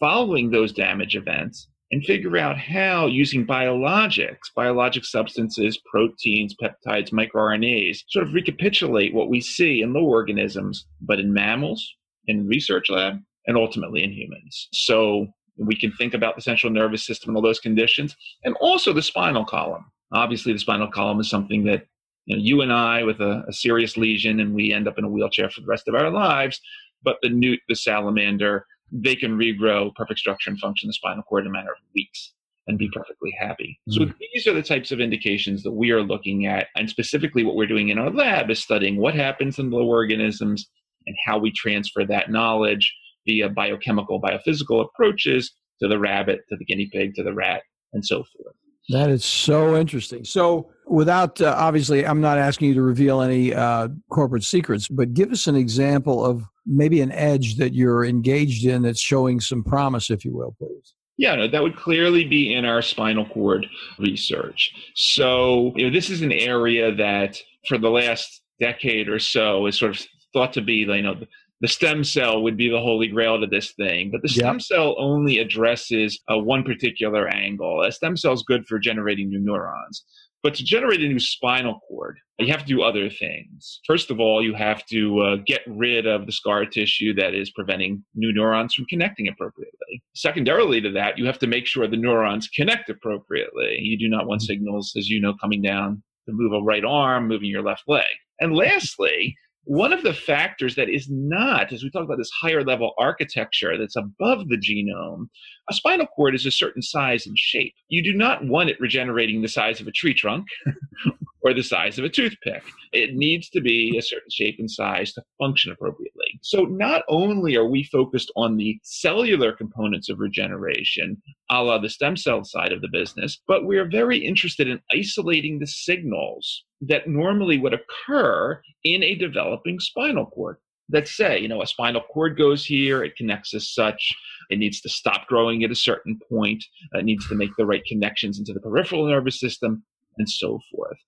following 0.00 0.50
those 0.50 0.72
damage 0.72 1.14
events 1.14 1.68
and 1.92 2.04
figure 2.04 2.36
out 2.36 2.58
how, 2.58 3.06
using 3.06 3.46
biologics, 3.46 4.52
biologic 4.54 5.04
substances, 5.04 5.78
proteins, 5.90 6.54
peptides, 6.60 7.12
microRNAs, 7.12 7.98
sort 8.08 8.26
of 8.26 8.34
recapitulate 8.34 9.14
what 9.14 9.28
we 9.28 9.40
see 9.40 9.82
in 9.82 9.92
low 9.92 10.04
organisms, 10.04 10.86
but 11.00 11.20
in 11.20 11.32
mammals, 11.32 11.86
in 12.26 12.46
research 12.48 12.90
lab, 12.90 13.18
and 13.46 13.56
ultimately 13.56 14.02
in 14.02 14.10
humans. 14.10 14.68
So 14.72 15.28
we 15.58 15.76
can 15.76 15.92
think 15.92 16.12
about 16.12 16.34
the 16.34 16.42
central 16.42 16.72
nervous 16.72 17.06
system 17.06 17.30
and 17.30 17.36
all 17.36 17.42
those 17.42 17.60
conditions, 17.60 18.16
and 18.44 18.56
also 18.60 18.92
the 18.92 19.02
spinal 19.02 19.44
column. 19.44 19.84
Obviously, 20.12 20.52
the 20.52 20.58
spinal 20.58 20.90
column 20.90 21.20
is 21.20 21.30
something 21.30 21.64
that 21.64 21.86
you, 22.26 22.36
know, 22.36 22.42
you 22.42 22.60
and 22.62 22.72
I 22.72 23.04
with 23.04 23.20
a, 23.20 23.44
a 23.48 23.52
serious 23.52 23.96
lesion, 23.96 24.40
and 24.40 24.54
we 24.54 24.72
end 24.72 24.88
up 24.88 24.98
in 24.98 25.04
a 25.04 25.08
wheelchair 25.08 25.50
for 25.50 25.60
the 25.60 25.68
rest 25.68 25.86
of 25.86 25.94
our 25.94 26.10
lives. 26.10 26.60
But 27.02 27.18
the 27.22 27.28
newt, 27.28 27.60
the 27.68 27.76
salamander, 27.76 28.66
they 28.92 29.16
can 29.16 29.36
regrow 29.36 29.94
perfect 29.94 30.20
structure 30.20 30.50
and 30.50 30.58
function 30.58 30.86
in 30.86 30.90
the 30.90 30.94
spinal 30.94 31.22
cord 31.22 31.44
in 31.44 31.48
a 31.48 31.52
matter 31.52 31.72
of 31.72 31.78
weeks 31.94 32.32
and 32.66 32.78
be 32.78 32.88
perfectly 32.92 33.34
happy. 33.38 33.78
Mm-hmm. 33.88 34.10
So 34.10 34.14
these 34.32 34.46
are 34.46 34.52
the 34.52 34.62
types 34.62 34.90
of 34.90 35.00
indications 35.00 35.62
that 35.62 35.72
we 35.72 35.90
are 35.90 36.02
looking 36.02 36.46
at. 36.46 36.68
And 36.76 36.90
specifically 36.90 37.44
what 37.44 37.56
we're 37.56 37.66
doing 37.66 37.88
in 37.90 37.98
our 37.98 38.10
lab 38.10 38.50
is 38.50 38.58
studying 38.58 38.96
what 38.96 39.14
happens 39.14 39.58
in 39.58 39.70
low 39.70 39.86
organisms 39.86 40.66
and 41.06 41.16
how 41.24 41.38
we 41.38 41.52
transfer 41.52 42.04
that 42.04 42.30
knowledge 42.30 42.92
via 43.24 43.48
biochemical, 43.48 44.20
biophysical 44.20 44.84
approaches 44.84 45.52
to 45.80 45.88
the 45.88 45.98
rabbit, 45.98 46.40
to 46.48 46.56
the 46.56 46.64
guinea 46.64 46.88
pig, 46.92 47.14
to 47.14 47.22
the 47.22 47.34
rat, 47.34 47.62
and 47.92 48.04
so 48.04 48.16
forth. 48.16 48.56
That 48.90 49.10
is 49.10 49.24
so 49.24 49.76
interesting. 49.76 50.24
So, 50.24 50.70
without 50.86 51.40
uh, 51.40 51.54
obviously, 51.56 52.06
I'm 52.06 52.20
not 52.20 52.38
asking 52.38 52.68
you 52.68 52.74
to 52.74 52.82
reveal 52.82 53.20
any 53.20 53.52
uh, 53.52 53.88
corporate 54.10 54.44
secrets, 54.44 54.86
but 54.86 55.12
give 55.12 55.32
us 55.32 55.48
an 55.48 55.56
example 55.56 56.24
of 56.24 56.44
maybe 56.64 57.00
an 57.00 57.12
edge 57.12 57.56
that 57.56 57.74
you're 57.74 58.04
engaged 58.04 58.64
in 58.64 58.82
that's 58.82 59.00
showing 59.00 59.40
some 59.40 59.64
promise, 59.64 60.10
if 60.10 60.24
you 60.24 60.36
will, 60.36 60.54
please. 60.58 60.94
Yeah, 61.18 61.46
that 61.46 61.62
would 61.62 61.76
clearly 61.76 62.24
be 62.24 62.52
in 62.54 62.64
our 62.64 62.82
spinal 62.82 63.26
cord 63.26 63.66
research. 63.98 64.70
So, 64.94 65.72
you 65.74 65.86
know, 65.86 65.92
this 65.92 66.10
is 66.10 66.22
an 66.22 66.32
area 66.32 66.94
that 66.94 67.38
for 67.68 67.78
the 67.78 67.88
last 67.90 68.42
decade 68.60 69.08
or 69.08 69.18
so 69.18 69.66
is 69.66 69.78
sort 69.78 69.96
of 69.96 70.06
thought 70.32 70.52
to 70.52 70.60
be, 70.60 70.74
you 70.74 71.02
know, 71.02 71.14
the 71.60 71.68
stem 71.68 72.04
cell 72.04 72.42
would 72.42 72.56
be 72.56 72.68
the 72.68 72.80
holy 72.80 73.08
grail 73.08 73.40
to 73.40 73.46
this 73.46 73.72
thing. 73.72 74.10
But 74.10 74.22
the 74.22 74.28
stem 74.28 74.56
yep. 74.56 74.62
cell 74.62 74.94
only 74.98 75.38
addresses 75.38 76.20
uh, 76.30 76.38
one 76.38 76.62
particular 76.62 77.28
angle. 77.28 77.82
A 77.82 77.92
stem 77.92 78.16
cell 78.16 78.32
is 78.32 78.44
good 78.46 78.66
for 78.66 78.78
generating 78.78 79.30
new 79.30 79.40
neurons. 79.40 80.04
But 80.42 80.54
to 80.56 80.64
generate 80.64 81.00
a 81.00 81.08
new 81.08 81.18
spinal 81.18 81.80
cord, 81.88 82.18
you 82.38 82.52
have 82.52 82.60
to 82.60 82.66
do 82.66 82.82
other 82.82 83.10
things. 83.10 83.80
First 83.86 84.10
of 84.10 84.20
all, 84.20 84.44
you 84.44 84.54
have 84.54 84.84
to 84.86 85.20
uh, 85.20 85.36
get 85.44 85.62
rid 85.66 86.06
of 86.06 86.26
the 86.26 86.30
scar 86.30 86.64
tissue 86.66 87.14
that 87.14 87.34
is 87.34 87.50
preventing 87.50 88.04
new 88.14 88.32
neurons 88.32 88.74
from 88.74 88.84
connecting 88.84 89.26
appropriately. 89.26 90.04
Secondarily 90.14 90.80
to 90.82 90.90
that, 90.92 91.18
you 91.18 91.26
have 91.26 91.40
to 91.40 91.46
make 91.46 91.66
sure 91.66 91.88
the 91.88 91.96
neurons 91.96 92.48
connect 92.48 92.88
appropriately. 92.90 93.78
You 93.80 93.98
do 93.98 94.08
not 94.08 94.28
want 94.28 94.42
mm-hmm. 94.42 94.46
signals, 94.52 94.92
as 94.96 95.08
you 95.08 95.20
know, 95.20 95.34
coming 95.40 95.62
down 95.62 96.02
to 96.26 96.32
move 96.32 96.52
a 96.52 96.62
right 96.62 96.84
arm, 96.84 97.26
moving 97.26 97.50
your 97.50 97.62
left 97.62 97.82
leg. 97.88 98.04
And 98.38 98.54
lastly, 98.56 99.34
one 99.66 99.92
of 99.92 100.04
the 100.04 100.14
factors 100.14 100.76
that 100.76 100.88
is 100.88 101.08
not, 101.10 101.72
as 101.72 101.82
we 101.82 101.90
talk 101.90 102.04
about 102.04 102.18
this 102.18 102.30
higher 102.40 102.62
level 102.62 102.94
architecture 102.98 103.76
that's 103.76 103.96
above 103.96 104.48
the 104.48 104.56
genome, 104.56 105.26
a 105.68 105.74
spinal 105.74 106.06
cord 106.06 106.36
is 106.36 106.46
a 106.46 106.52
certain 106.52 106.82
size 106.82 107.26
and 107.26 107.36
shape. 107.36 107.74
You 107.88 108.02
do 108.02 108.12
not 108.12 108.46
want 108.46 108.70
it 108.70 108.80
regenerating 108.80 109.42
the 109.42 109.48
size 109.48 109.80
of 109.80 109.88
a 109.88 109.92
tree 109.92 110.14
trunk 110.14 110.46
or 111.46 111.54
the 111.54 111.62
size 111.62 111.96
of 111.96 112.04
a 112.04 112.08
toothpick. 112.08 112.64
It 112.92 113.14
needs 113.14 113.48
to 113.50 113.60
be 113.60 113.96
a 113.96 114.02
certain 114.02 114.30
shape 114.30 114.56
and 114.58 114.68
size 114.68 115.12
to 115.12 115.22
function 115.38 115.70
appropriately. 115.70 116.40
So 116.42 116.62
not 116.62 117.02
only 117.08 117.56
are 117.56 117.68
we 117.68 117.84
focused 117.84 118.32
on 118.34 118.56
the 118.56 118.80
cellular 118.82 119.52
components 119.52 120.08
of 120.08 120.18
regeneration, 120.18 121.22
a 121.48 121.62
la 121.62 121.78
the 121.78 121.88
stem 121.88 122.16
cell 122.16 122.42
side 122.42 122.72
of 122.72 122.80
the 122.80 122.88
business, 122.92 123.40
but 123.46 123.64
we 123.64 123.78
are 123.78 123.88
very 123.88 124.18
interested 124.18 124.66
in 124.66 124.80
isolating 124.92 125.60
the 125.60 125.68
signals 125.68 126.64
that 126.80 127.06
normally 127.06 127.58
would 127.58 127.74
occur 127.74 128.60
in 128.82 129.04
a 129.04 129.14
developing 129.14 129.78
spinal 129.78 130.26
cord 130.26 130.56
that 130.88 131.06
say, 131.06 131.38
you 131.38 131.48
know, 131.48 131.62
a 131.62 131.66
spinal 131.66 132.02
cord 132.12 132.36
goes 132.36 132.64
here, 132.64 133.04
it 133.04 133.16
connects 133.16 133.54
as 133.54 133.72
such, 133.72 134.12
it 134.50 134.58
needs 134.58 134.80
to 134.80 134.88
stop 134.88 135.26
growing 135.28 135.62
at 135.62 135.70
a 135.70 135.76
certain 135.76 136.18
point, 136.28 136.64
it 136.92 137.04
needs 137.04 137.28
to 137.28 137.34
make 137.34 137.50
the 137.56 137.66
right 137.66 137.84
connections 137.84 138.38
into 138.38 138.52
the 138.52 138.60
peripheral 138.60 139.06
nervous 139.06 139.40
system, 139.40 139.84
and 140.18 140.28
so 140.28 140.60
forth. 140.72 140.98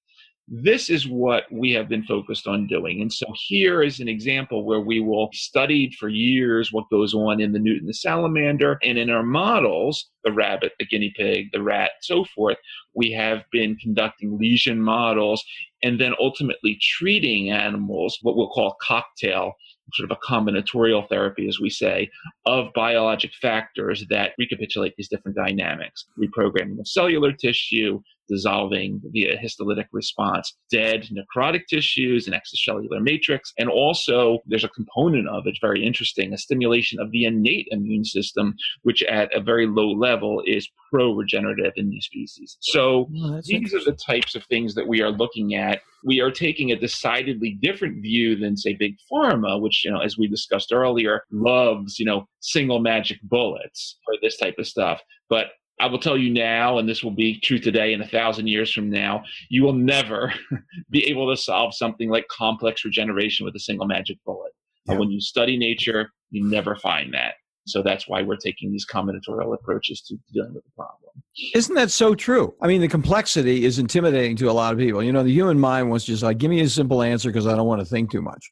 This 0.50 0.88
is 0.88 1.06
what 1.06 1.44
we 1.52 1.72
have 1.72 1.90
been 1.90 2.04
focused 2.04 2.46
on 2.46 2.66
doing. 2.66 3.02
And 3.02 3.12
so 3.12 3.26
here 3.34 3.82
is 3.82 4.00
an 4.00 4.08
example 4.08 4.64
where 4.64 4.80
we 4.80 4.98
will 4.98 5.28
studied 5.34 5.94
for 5.94 6.08
years 6.08 6.72
what 6.72 6.88
goes 6.90 7.12
on 7.12 7.38
in 7.38 7.52
the 7.52 7.58
newt 7.58 7.80
and 7.80 7.88
the 7.88 7.92
salamander. 7.94 8.78
And 8.82 8.96
in 8.96 9.10
our 9.10 9.22
models, 9.22 10.08
the 10.24 10.32
rabbit, 10.32 10.72
the 10.78 10.86
guinea 10.86 11.12
pig, 11.14 11.52
the 11.52 11.62
rat, 11.62 11.92
so 12.00 12.24
forth, 12.24 12.56
we 12.94 13.12
have 13.12 13.44
been 13.52 13.76
conducting 13.76 14.38
lesion 14.38 14.80
models 14.80 15.44
and 15.82 16.00
then 16.00 16.14
ultimately 16.18 16.78
treating 16.80 17.50
animals, 17.50 18.18
what 18.22 18.36
we'll 18.36 18.48
call 18.48 18.76
cocktail 18.80 19.52
sort 19.94 20.10
of 20.10 20.16
a 20.16 20.26
combinatorial 20.26 21.08
therapy, 21.08 21.48
as 21.48 21.60
we 21.60 21.70
say, 21.70 22.10
of 22.46 22.72
biologic 22.74 23.32
factors 23.40 24.04
that 24.10 24.32
recapitulate 24.38 24.94
these 24.96 25.08
different 25.08 25.36
dynamics. 25.36 26.04
Reprogramming 26.18 26.78
of 26.78 26.86
cellular 26.86 27.32
tissue, 27.32 28.00
dissolving 28.28 29.00
via 29.12 29.36
histolytic 29.38 29.86
response, 29.92 30.56
dead 30.70 31.08
necrotic 31.12 31.62
tissues 31.68 32.26
and 32.26 32.36
extracellular 32.36 33.02
matrix. 33.02 33.52
And 33.58 33.68
also, 33.68 34.38
there's 34.46 34.64
a 34.64 34.68
component 34.68 35.28
of 35.28 35.46
it, 35.46 35.56
very 35.60 35.84
interesting, 35.84 36.32
a 36.32 36.38
stimulation 36.38 37.00
of 37.00 37.10
the 37.10 37.24
innate 37.24 37.68
immune 37.70 38.04
system, 38.04 38.54
which 38.82 39.02
at 39.04 39.34
a 39.34 39.40
very 39.40 39.66
low 39.66 39.90
level 39.90 40.42
is 40.46 40.68
pro 40.90 41.12
regenerative 41.12 41.72
in 41.76 41.90
these 41.90 42.04
species. 42.04 42.56
So, 42.60 43.08
oh, 43.16 43.40
these 43.44 43.74
are 43.74 43.84
the 43.84 43.96
types 44.06 44.34
of 44.34 44.44
things 44.44 44.74
that 44.74 44.86
we 44.86 45.02
are 45.02 45.10
looking 45.10 45.54
at 45.54 45.80
we 46.04 46.20
are 46.20 46.30
taking 46.30 46.70
a 46.70 46.78
decidedly 46.78 47.58
different 47.60 48.02
view 48.02 48.36
than 48.36 48.56
say 48.56 48.74
big 48.74 48.94
pharma 49.10 49.60
which 49.60 49.84
you 49.84 49.90
know 49.90 50.00
as 50.00 50.16
we 50.16 50.26
discussed 50.26 50.72
earlier 50.72 51.22
loves 51.30 51.98
you 51.98 52.04
know 52.04 52.26
single 52.40 52.78
magic 52.78 53.18
bullets 53.22 53.98
for 54.04 54.14
this 54.22 54.36
type 54.36 54.54
of 54.58 54.66
stuff 54.66 55.00
but 55.28 55.46
I 55.80 55.86
will 55.86 55.98
tell 55.98 56.18
you 56.18 56.30
now, 56.30 56.78
and 56.78 56.88
this 56.88 57.04
will 57.04 57.12
be 57.12 57.38
true 57.40 57.58
today 57.58 57.92
and 57.92 58.02
a 58.02 58.06
thousand 58.06 58.48
years 58.48 58.72
from 58.72 58.90
now, 58.90 59.22
you 59.48 59.62
will 59.62 59.72
never 59.72 60.32
be 60.90 61.06
able 61.06 61.34
to 61.34 61.40
solve 61.40 61.74
something 61.74 62.10
like 62.10 62.26
complex 62.28 62.84
regeneration 62.84 63.44
with 63.44 63.54
a 63.54 63.60
single 63.60 63.86
magic 63.86 64.18
bullet. 64.24 64.52
Yeah. 64.86 64.96
when 64.96 65.10
you 65.10 65.20
study 65.20 65.58
nature, 65.58 66.10
you 66.30 66.48
never 66.48 66.74
find 66.74 67.12
that. 67.12 67.34
So 67.66 67.82
that's 67.82 68.08
why 68.08 68.22
we're 68.22 68.36
taking 68.36 68.72
these 68.72 68.86
combinatorial 68.86 69.54
approaches 69.54 70.00
to 70.08 70.16
dealing 70.32 70.54
with 70.54 70.64
the 70.64 70.70
problem. 70.74 71.12
Isn't 71.54 71.74
that 71.74 71.90
so 71.90 72.14
true? 72.14 72.54
I 72.62 72.66
mean, 72.66 72.80
the 72.80 72.88
complexity 72.88 73.64
is 73.64 73.78
intimidating 73.78 74.36
to 74.36 74.50
a 74.50 74.52
lot 74.52 74.72
of 74.72 74.78
people. 74.78 75.02
You 75.02 75.12
know, 75.12 75.22
the 75.22 75.32
human 75.32 75.58
mind 75.58 75.90
wants 75.90 76.06
just 76.06 76.22
like, 76.22 76.38
give 76.38 76.50
me 76.50 76.60
a 76.60 76.68
simple 76.68 77.02
answer 77.02 77.28
because 77.28 77.46
I 77.46 77.54
don't 77.54 77.66
want 77.66 77.80
to 77.80 77.84
think 77.84 78.10
too 78.10 78.22
much. 78.22 78.50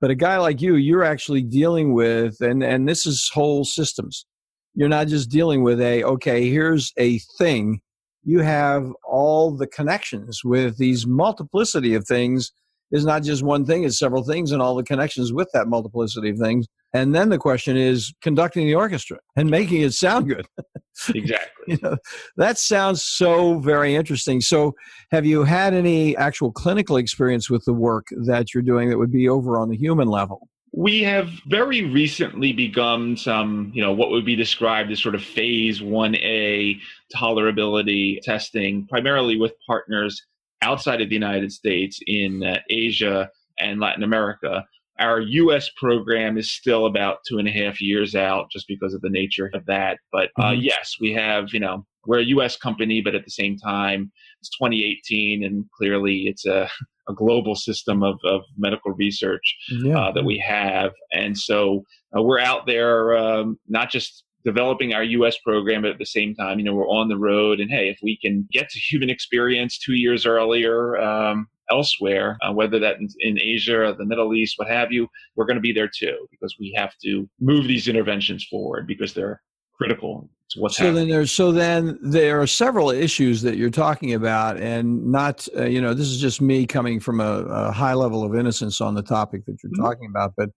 But 0.00 0.10
a 0.10 0.14
guy 0.14 0.36
like 0.36 0.60
you, 0.60 0.76
you're 0.76 1.04
actually 1.04 1.42
dealing 1.42 1.94
with, 1.94 2.40
and, 2.40 2.62
and 2.62 2.88
this 2.88 3.06
is 3.06 3.30
whole 3.32 3.64
systems. 3.64 4.26
You're 4.74 4.88
not 4.88 5.08
just 5.08 5.30
dealing 5.30 5.62
with 5.62 5.80
a, 5.80 6.04
okay, 6.04 6.48
here's 6.48 6.92
a 6.98 7.18
thing. 7.38 7.80
You 8.22 8.40
have 8.40 8.90
all 9.04 9.56
the 9.56 9.66
connections 9.66 10.42
with 10.44 10.78
these 10.78 11.06
multiplicity 11.06 11.94
of 11.94 12.06
things. 12.06 12.52
Is 12.92 13.06
not 13.06 13.22
just 13.22 13.44
one 13.44 13.64
thing, 13.64 13.84
it's 13.84 14.00
several 14.00 14.24
things 14.24 14.50
and 14.50 14.60
all 14.60 14.74
the 14.74 14.82
connections 14.82 15.32
with 15.32 15.48
that 15.54 15.68
multiplicity 15.68 16.30
of 16.30 16.38
things 16.38 16.66
and 16.92 17.14
then 17.14 17.28
the 17.28 17.38
question 17.38 17.76
is 17.76 18.12
conducting 18.20 18.66
the 18.66 18.74
orchestra 18.74 19.18
and 19.36 19.48
making 19.48 19.82
it 19.82 19.94
sound 19.94 20.28
good. 20.28 20.46
exactly. 21.14 21.64
you 21.66 21.78
know, 21.82 21.96
that 22.36 22.58
sounds 22.58 23.02
so 23.02 23.58
very 23.60 23.94
interesting. 23.94 24.40
So, 24.40 24.74
have 25.12 25.24
you 25.24 25.44
had 25.44 25.72
any 25.72 26.16
actual 26.16 26.50
clinical 26.50 26.96
experience 26.96 27.48
with 27.48 27.64
the 27.64 27.72
work 27.72 28.06
that 28.26 28.52
you're 28.52 28.62
doing 28.62 28.90
that 28.90 28.98
would 28.98 29.12
be 29.12 29.28
over 29.28 29.58
on 29.58 29.68
the 29.68 29.76
human 29.76 30.08
level? 30.08 30.48
We 30.72 31.02
have 31.02 31.28
very 31.46 31.82
recently 31.84 32.52
begun 32.52 33.16
some, 33.16 33.72
you 33.74 33.82
know, 33.82 33.92
what 33.92 34.10
would 34.10 34.24
be 34.24 34.36
described 34.36 34.92
as 34.92 35.02
sort 35.02 35.14
of 35.14 35.22
phase 35.22 35.80
1A 35.80 36.78
tolerability 37.14 38.20
testing, 38.22 38.86
primarily 38.86 39.36
with 39.36 39.52
partners 39.66 40.22
outside 40.62 41.00
of 41.00 41.08
the 41.08 41.14
United 41.14 41.50
States 41.52 41.98
in 42.06 42.44
uh, 42.44 42.58
Asia 42.68 43.30
and 43.58 43.80
Latin 43.80 44.04
America 44.04 44.64
our 45.00 45.18
U.S. 45.20 45.70
program 45.76 46.36
is 46.36 46.52
still 46.52 46.86
about 46.86 47.18
two 47.26 47.38
and 47.38 47.48
a 47.48 47.50
half 47.50 47.80
years 47.80 48.14
out 48.14 48.50
just 48.52 48.68
because 48.68 48.92
of 48.92 49.00
the 49.00 49.08
nature 49.08 49.50
of 49.54 49.64
that. 49.66 49.98
But 50.12 50.28
uh, 50.38 50.50
mm-hmm. 50.50 50.60
yes, 50.60 50.96
we 51.00 51.12
have, 51.14 51.52
you 51.52 51.60
know, 51.60 51.86
we're 52.06 52.20
a 52.20 52.24
U.S. 52.24 52.56
company, 52.56 53.00
but 53.00 53.14
at 53.14 53.24
the 53.24 53.30
same 53.30 53.56
time, 53.56 54.12
it's 54.40 54.50
2018, 54.50 55.42
and 55.42 55.64
clearly 55.76 56.26
it's 56.26 56.46
a, 56.46 56.68
a 57.10 57.14
global 57.14 57.54
system 57.54 58.02
of, 58.02 58.18
of 58.24 58.42
medical 58.56 58.92
research 58.92 59.56
yeah. 59.68 59.98
uh, 59.98 60.12
that 60.12 60.24
we 60.24 60.38
have. 60.38 60.92
And 61.12 61.36
so 61.36 61.84
uh, 62.16 62.22
we're 62.22 62.40
out 62.40 62.66
there 62.66 63.16
um, 63.16 63.58
not 63.68 63.90
just 63.90 64.24
developing 64.44 64.94
our 64.94 65.02
US 65.02 65.36
program, 65.44 65.82
but 65.82 65.90
at 65.90 65.98
the 65.98 66.06
same 66.06 66.34
time, 66.34 66.58
you 66.58 66.64
know, 66.64 66.74
we're 66.74 66.88
on 66.88 67.08
the 67.08 67.18
road. 67.18 67.60
And 67.60 67.70
hey, 67.70 67.88
if 67.88 67.98
we 68.02 68.16
can 68.16 68.48
get 68.50 68.70
to 68.70 68.78
human 68.78 69.10
experience 69.10 69.78
two 69.78 69.94
years 69.94 70.24
earlier, 70.24 70.96
um, 70.96 71.46
elsewhere, 71.70 72.36
uh, 72.42 72.52
whether 72.52 72.78
that 72.78 72.96
in, 72.96 73.08
in 73.20 73.40
Asia 73.40 73.80
or 73.80 73.92
the 73.92 74.04
Middle 74.04 74.34
East, 74.34 74.54
what 74.56 74.68
have 74.68 74.90
you, 74.92 75.08
we're 75.36 75.46
going 75.46 75.56
to 75.56 75.60
be 75.60 75.72
there 75.72 75.88
too 75.88 76.26
because 76.30 76.56
we 76.58 76.74
have 76.76 76.92
to 77.04 77.28
move 77.40 77.68
these 77.68 77.88
interventions 77.88 78.44
forward 78.44 78.86
because 78.86 79.14
they're 79.14 79.40
critical 79.80 80.28
to 80.50 80.60
what's 80.60 80.76
so 80.76 80.84
happening. 80.84 81.08
then 81.08 81.16
there's 81.16 81.32
so 81.32 81.52
then 81.52 81.98
there 82.02 82.40
are 82.40 82.46
several 82.46 82.90
issues 82.90 83.40
that 83.42 83.56
you're 83.56 83.70
talking 83.70 84.14
about 84.14 84.58
and 84.58 85.06
not 85.06 85.46
uh, 85.56 85.64
you 85.64 85.80
know 85.80 85.94
this 85.94 86.08
is 86.08 86.20
just 86.20 86.40
me 86.40 86.66
coming 86.66 87.00
from 87.00 87.20
a, 87.20 87.44
a, 87.44 87.72
high 87.72 87.94
level 87.94 88.24
of 88.24 88.34
innocence 88.34 88.80
on 88.80 88.94
the 88.94 89.02
topic 89.02 89.44
that 89.46 89.56
you're 89.62 89.70
mm-hmm. 89.72 89.82
talking 89.82 90.08
about 90.10 90.34
but 90.36 90.50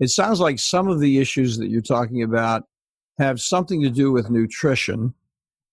it 0.00 0.08
sounds 0.08 0.40
like 0.40 0.58
some 0.58 0.88
of 0.88 1.00
the 1.00 1.18
issues 1.18 1.56
that 1.58 1.68
you're 1.68 1.80
talking 1.80 2.22
about 2.22 2.64
have 3.18 3.40
something 3.40 3.82
to 3.82 3.90
do 3.90 4.12
with 4.12 4.30
nutrition 4.30 5.12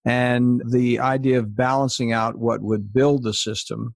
and 0.06 0.62
the 0.70 1.00
idea 1.00 1.40
of 1.40 1.56
balancing 1.56 2.14
out 2.14 2.38
what 2.38 2.62
would 2.62 2.94
build 2.94 3.24
the 3.24 3.34
system. 3.34 3.96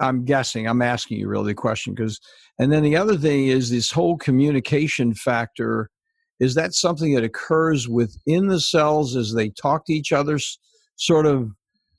I'm 0.00 0.24
guessing, 0.24 0.68
I'm 0.68 0.82
asking 0.82 1.18
you 1.18 1.28
really 1.28 1.52
the 1.52 1.54
question 1.54 1.94
because, 1.94 2.20
and 2.58 2.70
then 2.70 2.82
the 2.82 2.96
other 2.96 3.16
thing 3.16 3.48
is 3.48 3.70
this 3.70 3.90
whole 3.90 4.16
communication 4.16 5.14
factor. 5.14 5.90
Is 6.40 6.54
that 6.54 6.74
something 6.74 7.14
that 7.14 7.24
occurs 7.24 7.88
within 7.88 8.46
the 8.46 8.60
cells 8.60 9.16
as 9.16 9.32
they 9.32 9.50
talk 9.50 9.86
to 9.86 9.92
each 9.92 10.12
other, 10.12 10.38
sort 10.96 11.26
of 11.26 11.50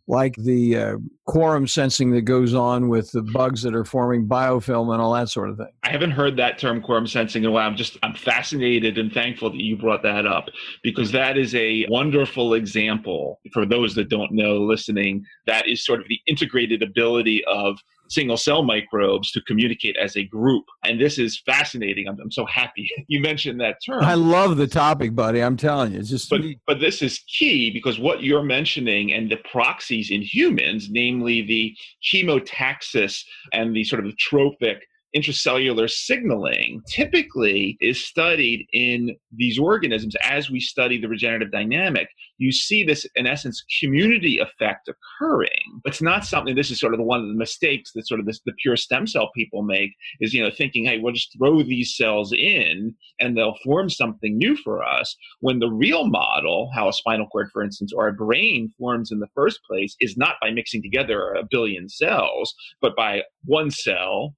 like 0.10 0.36
the 0.38 0.76
uh, 0.76 0.98
quorum 1.28 1.68
sensing 1.68 2.10
that 2.10 2.24
goes 2.24 2.56
on 2.56 2.90
with 2.90 3.12
the 3.12 3.22
bugs 3.22 3.62
that 3.62 3.76
are 3.76 3.86
forming 3.86 4.28
biofilm 4.28 4.92
and 4.92 5.00
all 5.00 5.14
that 5.14 5.30
sort 5.30 5.52
of 5.52 5.58
thing. 5.58 5.70
I 5.84 5.92
haven't 5.92 6.12
heard 6.12 6.36
that 6.38 6.58
term 6.58 6.82
quorum 6.82 7.06
sensing 7.06 7.44
in 7.44 7.50
a 7.50 7.52
while. 7.52 7.68
I'm 7.68 7.76
just 7.76 7.96
I'm 8.02 8.16
fascinated 8.16 8.98
and 8.98 9.14
thankful 9.14 9.52
that 9.52 9.62
you 9.62 9.78
brought 9.78 10.02
that 10.02 10.26
up 10.26 10.50
because 10.82 11.12
that 11.12 11.38
is 11.38 11.54
a 11.54 11.86
wonderful 11.90 12.56
example 12.56 13.40
for 13.54 13.68
those 13.68 13.94
that 13.96 14.10
don't 14.10 14.32
know 14.32 14.58
listening. 14.58 15.24
That 15.46 15.68
is 15.68 15.86
sort 15.86 16.02
of 16.02 16.08
the 16.08 16.20
integrated 16.26 16.82
ability 16.82 17.46
of 17.46 17.78
single 18.10 18.38
cell 18.38 18.64
microbes 18.64 19.32
to 19.32 19.42
communicate 19.42 19.96
as 19.98 20.16
a 20.18 20.24
group. 20.24 20.66
And 20.84 21.00
this 21.00 21.18
is 21.18 21.42
fascinating. 21.46 22.08
I'm, 22.08 22.18
I'm 22.22 22.32
so 22.32 22.46
happy 22.46 22.90
you 23.08 23.22
mentioned 23.22 23.60
that 23.62 23.78
term. 23.86 24.04
I 24.04 24.16
love 24.16 24.58
the 24.58 24.68
topic, 24.68 25.16
buddy. 25.16 25.42
I'm 25.42 25.58
telling 25.58 25.94
you. 25.94 26.00
It's 26.00 26.10
just 26.10 26.30
but, 26.30 26.42
but 26.68 26.80
this 26.80 27.02
is 27.02 27.20
key 27.20 27.72
because 27.72 28.00
what 28.00 28.24
you're 28.24 28.44
mentioning 28.44 29.14
and 29.14 29.32
the 29.32 29.38
proxies 29.38 30.12
in 30.12 30.22
humans, 30.22 30.90
namely 30.90 31.42
the 31.42 31.76
chemotaxis 32.04 33.24
and 33.54 33.76
the 33.76 33.84
sort 33.84 34.00
of 34.00 34.06
the 34.06 34.16
tropic 34.18 34.84
intracellular 35.16 35.90
signaling 35.90 36.82
typically 36.88 37.78
is 37.82 38.06
studied 38.06 38.66
in 38.74 39.16
these 39.36 39.58
organisms 39.58 40.16
as 40.24 40.50
we 40.50 40.60
study 40.60 41.00
the 41.00 41.08
regenerative 41.08 41.52
dynamic. 41.52 42.08
You 42.38 42.52
see 42.52 42.84
this, 42.84 43.06
in 43.16 43.28
essence, 43.28 43.64
community 43.82 44.40
effect 44.40 44.90
occurring. 44.90 45.82
It's 45.86 46.02
not 46.02 46.26
something, 46.26 46.56
this 46.56 46.72
is 46.72 46.80
sort 46.80 46.94
of 46.94 47.00
the, 47.00 47.04
one 47.04 47.22
of 47.22 47.28
the 47.28 47.34
mistakes 47.34 47.92
that 47.96 48.08
sort 48.08 48.20
of 48.20 48.26
this, 48.26 48.40
the 48.46 48.54
pure 48.62 48.78
stem 48.78 49.08
cell 49.08 49.30
people 49.36 49.64
make 49.64 49.92
is, 50.20 50.34
you 50.34 50.44
know, 50.44 50.52
thinking, 50.52 50.86
hey, 50.86 51.00
we'll 51.00 51.14
just 51.14 51.36
throw 51.38 51.64
these 51.64 51.98
cells 51.98 52.32
in 52.32 52.96
and 53.20 53.38
they'll 53.38 53.58
form 53.64 53.90
something 53.90 54.38
new 54.38 54.56
for 54.58 54.84
us. 54.84 55.16
When 55.40 55.60
the 55.60 55.72
real 55.72 56.08
model, 56.08 56.70
how 56.74 56.88
a 56.88 56.94
spinal 56.94 57.28
cord, 57.28 57.50
for 57.52 57.64
instance, 57.64 57.92
or 57.94 58.08
a 58.08 58.14
brain 58.14 58.72
forms 58.78 59.12
in 59.12 59.20
the 59.20 59.28
first 59.36 59.60
place, 59.70 59.96
is 60.00 60.18
not 60.18 60.36
by 60.42 60.52
mixing 60.52 60.82
together 60.82 61.34
a 61.34 61.44
billion 61.50 61.90
cells, 61.90 62.54
but 62.82 62.96
by 62.96 63.24
one 63.46 63.72
cell 63.72 64.36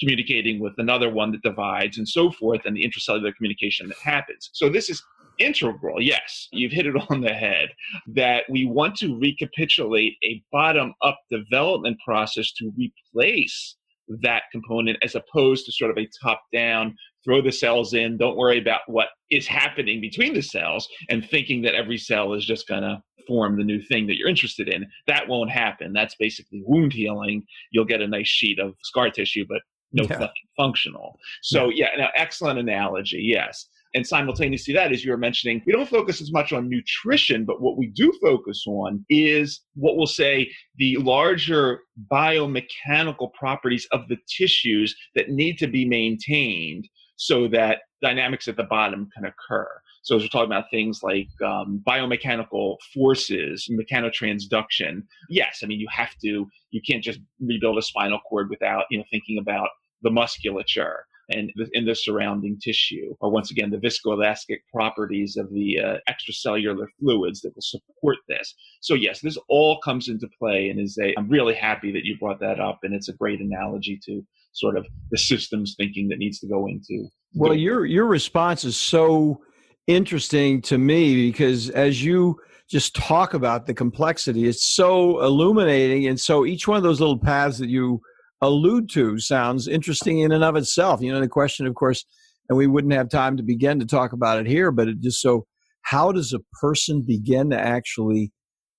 communicating 0.00 0.60
with 0.60 0.74
another 0.78 1.10
one 1.10 1.32
that 1.32 1.42
divides 1.42 1.98
and 1.98 2.08
so 2.08 2.30
forth, 2.30 2.60
and 2.64 2.76
the 2.76 2.84
intracellular 2.84 3.34
communication 3.34 3.88
that 3.88 3.98
happens. 3.98 4.50
So 4.52 4.68
this 4.68 4.90
is 4.90 5.02
integral, 5.38 6.00
yes, 6.00 6.48
you've 6.52 6.72
hit 6.72 6.86
it 6.86 6.94
on 7.10 7.20
the 7.20 7.32
head, 7.32 7.70
that 8.14 8.44
we 8.48 8.64
want 8.64 8.96
to 8.96 9.18
recapitulate 9.18 10.14
a 10.22 10.42
bottom 10.52 10.94
up 11.02 11.18
development 11.30 11.98
process 12.04 12.52
to 12.52 12.72
replace 12.76 13.76
that 14.20 14.42
component 14.52 14.98
as 15.02 15.14
opposed 15.14 15.64
to 15.64 15.72
sort 15.72 15.90
of 15.90 15.96
a 15.96 16.08
top 16.22 16.42
down 16.52 16.94
throw 17.24 17.40
the 17.40 17.50
cells 17.50 17.94
in 17.94 18.18
don't 18.18 18.36
worry 18.36 18.58
about 18.58 18.82
what 18.86 19.08
is 19.30 19.46
happening 19.46 20.00
between 20.00 20.34
the 20.34 20.42
cells 20.42 20.86
and 21.08 21.26
thinking 21.28 21.62
that 21.62 21.74
every 21.74 21.96
cell 21.96 22.34
is 22.34 22.44
just 22.44 22.68
going 22.68 22.82
to 22.82 23.00
form 23.26 23.56
the 23.56 23.64
new 23.64 23.80
thing 23.80 24.06
that 24.06 24.16
you're 24.16 24.28
interested 24.28 24.68
in. 24.68 24.86
That 25.06 25.26
won't 25.28 25.50
happen. 25.50 25.94
That's 25.94 26.14
basically 26.16 26.62
wound 26.66 26.92
healing. 26.92 27.42
You'll 27.70 27.86
get 27.86 28.02
a 28.02 28.06
nice 28.06 28.28
sheet 28.28 28.58
of 28.58 28.74
scar 28.82 29.08
tissue 29.08 29.46
but 29.48 29.62
no 29.94 30.04
yeah. 30.10 30.28
functional. 30.56 31.18
So 31.42 31.70
yeah, 31.70 31.88
yeah 31.96 32.08
excellent 32.16 32.58
analogy. 32.58 33.20
Yes. 33.22 33.66
And 33.94 34.04
simultaneously, 34.04 34.74
that 34.74 34.90
as 34.90 35.04
you 35.04 35.12
were 35.12 35.16
mentioning, 35.16 35.62
we 35.66 35.72
don't 35.72 35.88
focus 35.88 36.20
as 36.20 36.32
much 36.32 36.52
on 36.52 36.68
nutrition, 36.68 37.44
but 37.44 37.62
what 37.62 37.78
we 37.78 37.86
do 37.86 38.12
focus 38.20 38.64
on 38.66 39.04
is 39.08 39.60
what 39.74 39.96
we'll 39.96 40.06
say 40.06 40.50
the 40.78 40.96
larger 40.96 41.78
biomechanical 42.10 43.32
properties 43.34 43.86
of 43.92 44.08
the 44.08 44.16
tissues 44.28 44.96
that 45.14 45.28
need 45.28 45.58
to 45.58 45.68
be 45.68 45.84
maintained 45.84 46.88
so 47.16 47.46
that 47.46 47.82
dynamics 48.02 48.48
at 48.48 48.56
the 48.56 48.64
bottom 48.64 49.08
can 49.14 49.24
occur. 49.26 49.68
So 50.02 50.16
as 50.16 50.22
we're 50.22 50.28
talking 50.28 50.52
about 50.52 50.70
things 50.70 51.00
like 51.02 51.28
um, 51.42 51.82
biomechanical 51.86 52.76
forces, 52.92 53.70
mechanotransduction, 53.70 55.02
yes, 55.30 55.60
I 55.62 55.66
mean 55.66 55.80
you 55.80 55.88
have 55.90 56.10
to, 56.22 56.46
you 56.72 56.80
can't 56.86 57.02
just 57.02 57.20
rebuild 57.40 57.78
a 57.78 57.82
spinal 57.82 58.20
cord 58.28 58.50
without 58.50 58.84
you 58.90 58.98
know 58.98 59.04
thinking 59.10 59.38
about 59.38 59.68
the 60.04 60.10
musculature 60.10 61.06
and 61.30 61.50
in 61.72 61.86
the 61.86 61.94
surrounding 61.94 62.58
tissue, 62.62 63.14
or 63.20 63.30
once 63.30 63.50
again, 63.50 63.70
the 63.70 63.78
viscoelastic 63.78 64.58
properties 64.72 65.36
of 65.36 65.50
the 65.50 65.78
uh, 65.80 65.96
extracellular 66.08 66.86
fluids 67.00 67.40
that 67.40 67.54
will 67.54 67.62
support 67.62 68.18
this. 68.28 68.54
So 68.80 68.94
yes, 68.94 69.20
this 69.20 69.38
all 69.48 69.80
comes 69.80 70.08
into 70.08 70.28
play, 70.38 70.68
and 70.68 70.78
is 70.80 70.98
a. 71.00 71.14
I'm 71.18 71.28
really 71.28 71.54
happy 71.54 71.92
that 71.92 72.04
you 72.04 72.18
brought 72.18 72.40
that 72.40 72.60
up, 72.60 72.80
and 72.82 72.94
it's 72.94 73.08
a 73.08 73.14
great 73.14 73.40
analogy 73.40 73.98
to 74.04 74.22
sort 74.52 74.76
of 74.76 74.86
the 75.10 75.18
systems 75.18 75.74
thinking 75.76 76.08
that 76.08 76.18
needs 76.18 76.38
to 76.40 76.46
go 76.46 76.66
into. 76.66 77.08
Well, 77.34 77.54
your 77.54 77.86
your 77.86 78.06
response 78.06 78.64
is 78.64 78.76
so 78.76 79.40
interesting 79.86 80.62
to 80.62 80.78
me 80.78 81.30
because 81.30 81.70
as 81.70 82.04
you 82.04 82.38
just 82.68 82.94
talk 82.94 83.34
about 83.34 83.66
the 83.66 83.74
complexity, 83.74 84.46
it's 84.46 84.64
so 84.64 85.22
illuminating, 85.22 86.06
and 86.06 86.20
so 86.20 86.44
each 86.44 86.68
one 86.68 86.76
of 86.76 86.82
those 86.82 87.00
little 87.00 87.18
paths 87.18 87.58
that 87.58 87.70
you 87.70 88.00
allude 88.44 88.88
to 88.90 89.18
sounds 89.18 89.68
interesting 89.68 90.20
in 90.20 90.32
and 90.32 90.44
of 90.44 90.56
itself. 90.56 91.00
You 91.00 91.12
know, 91.12 91.20
the 91.20 91.28
question, 91.28 91.66
of 91.66 91.74
course, 91.74 92.04
and 92.48 92.58
we 92.58 92.66
wouldn't 92.66 92.92
have 92.92 93.08
time 93.08 93.36
to 93.36 93.42
begin 93.42 93.80
to 93.80 93.86
talk 93.86 94.12
about 94.12 94.38
it 94.38 94.46
here, 94.46 94.70
but 94.70 94.88
it 94.88 95.00
just 95.00 95.20
so 95.20 95.46
how 95.82 96.12
does 96.12 96.32
a 96.32 96.40
person 96.60 97.02
begin 97.02 97.50
to 97.50 97.58
actually 97.58 98.32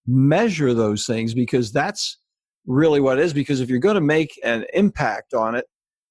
measure 0.08 0.73
those 0.73 1.06
things? 1.06 1.34
Because 1.34 1.71
that's 1.71 2.17
really 2.65 2.99
what 2.99 3.19
it 3.19 3.25
is. 3.25 3.34
Because 3.34 3.62
if 3.62 3.69
you're 3.69 3.80
going 3.80 3.95
to 3.95 4.01
make 4.01 4.32
an 4.43 4.65
impact 4.73 5.34
on 5.34 5.56
it, 5.56 5.65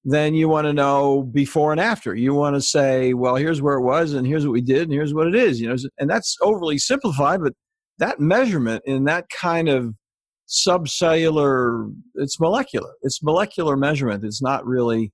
then 0.05 0.33
you 0.35 0.47
want 0.47 0.65
to 0.65 0.73
know 0.73 1.23
before 1.23 1.71
and 1.71 1.81
after. 1.81 2.15
You 2.15 2.33
want 2.33 2.55
to 2.55 2.61
say, 2.61 3.13
well, 3.13 3.35
here's 3.35 3.61
where 3.61 3.75
it 3.75 3.83
was, 3.83 4.13
and 4.13 4.25
here's 4.25 4.45
what 4.45 4.53
we 4.53 4.61
did, 4.61 4.83
and 4.83 4.93
here's 4.93 5.13
what 5.13 5.27
it 5.27 5.35
is. 5.35 5.59
You 5.59 5.69
know, 5.69 5.75
and 5.97 6.09
that's 6.09 6.37
overly 6.41 6.77
simplified, 6.77 7.41
but 7.41 7.53
that 7.97 8.19
measurement 8.19 8.83
in 8.85 9.05
that 9.05 9.25
kind 9.29 9.67
of 9.67 9.93
subcellular 10.47 11.91
it's 12.15 12.39
molecular 12.39 12.91
it's 13.01 13.23
molecular 13.23 13.75
measurement 13.75 14.23
it's 14.23 14.41
not 14.41 14.65
really 14.65 15.11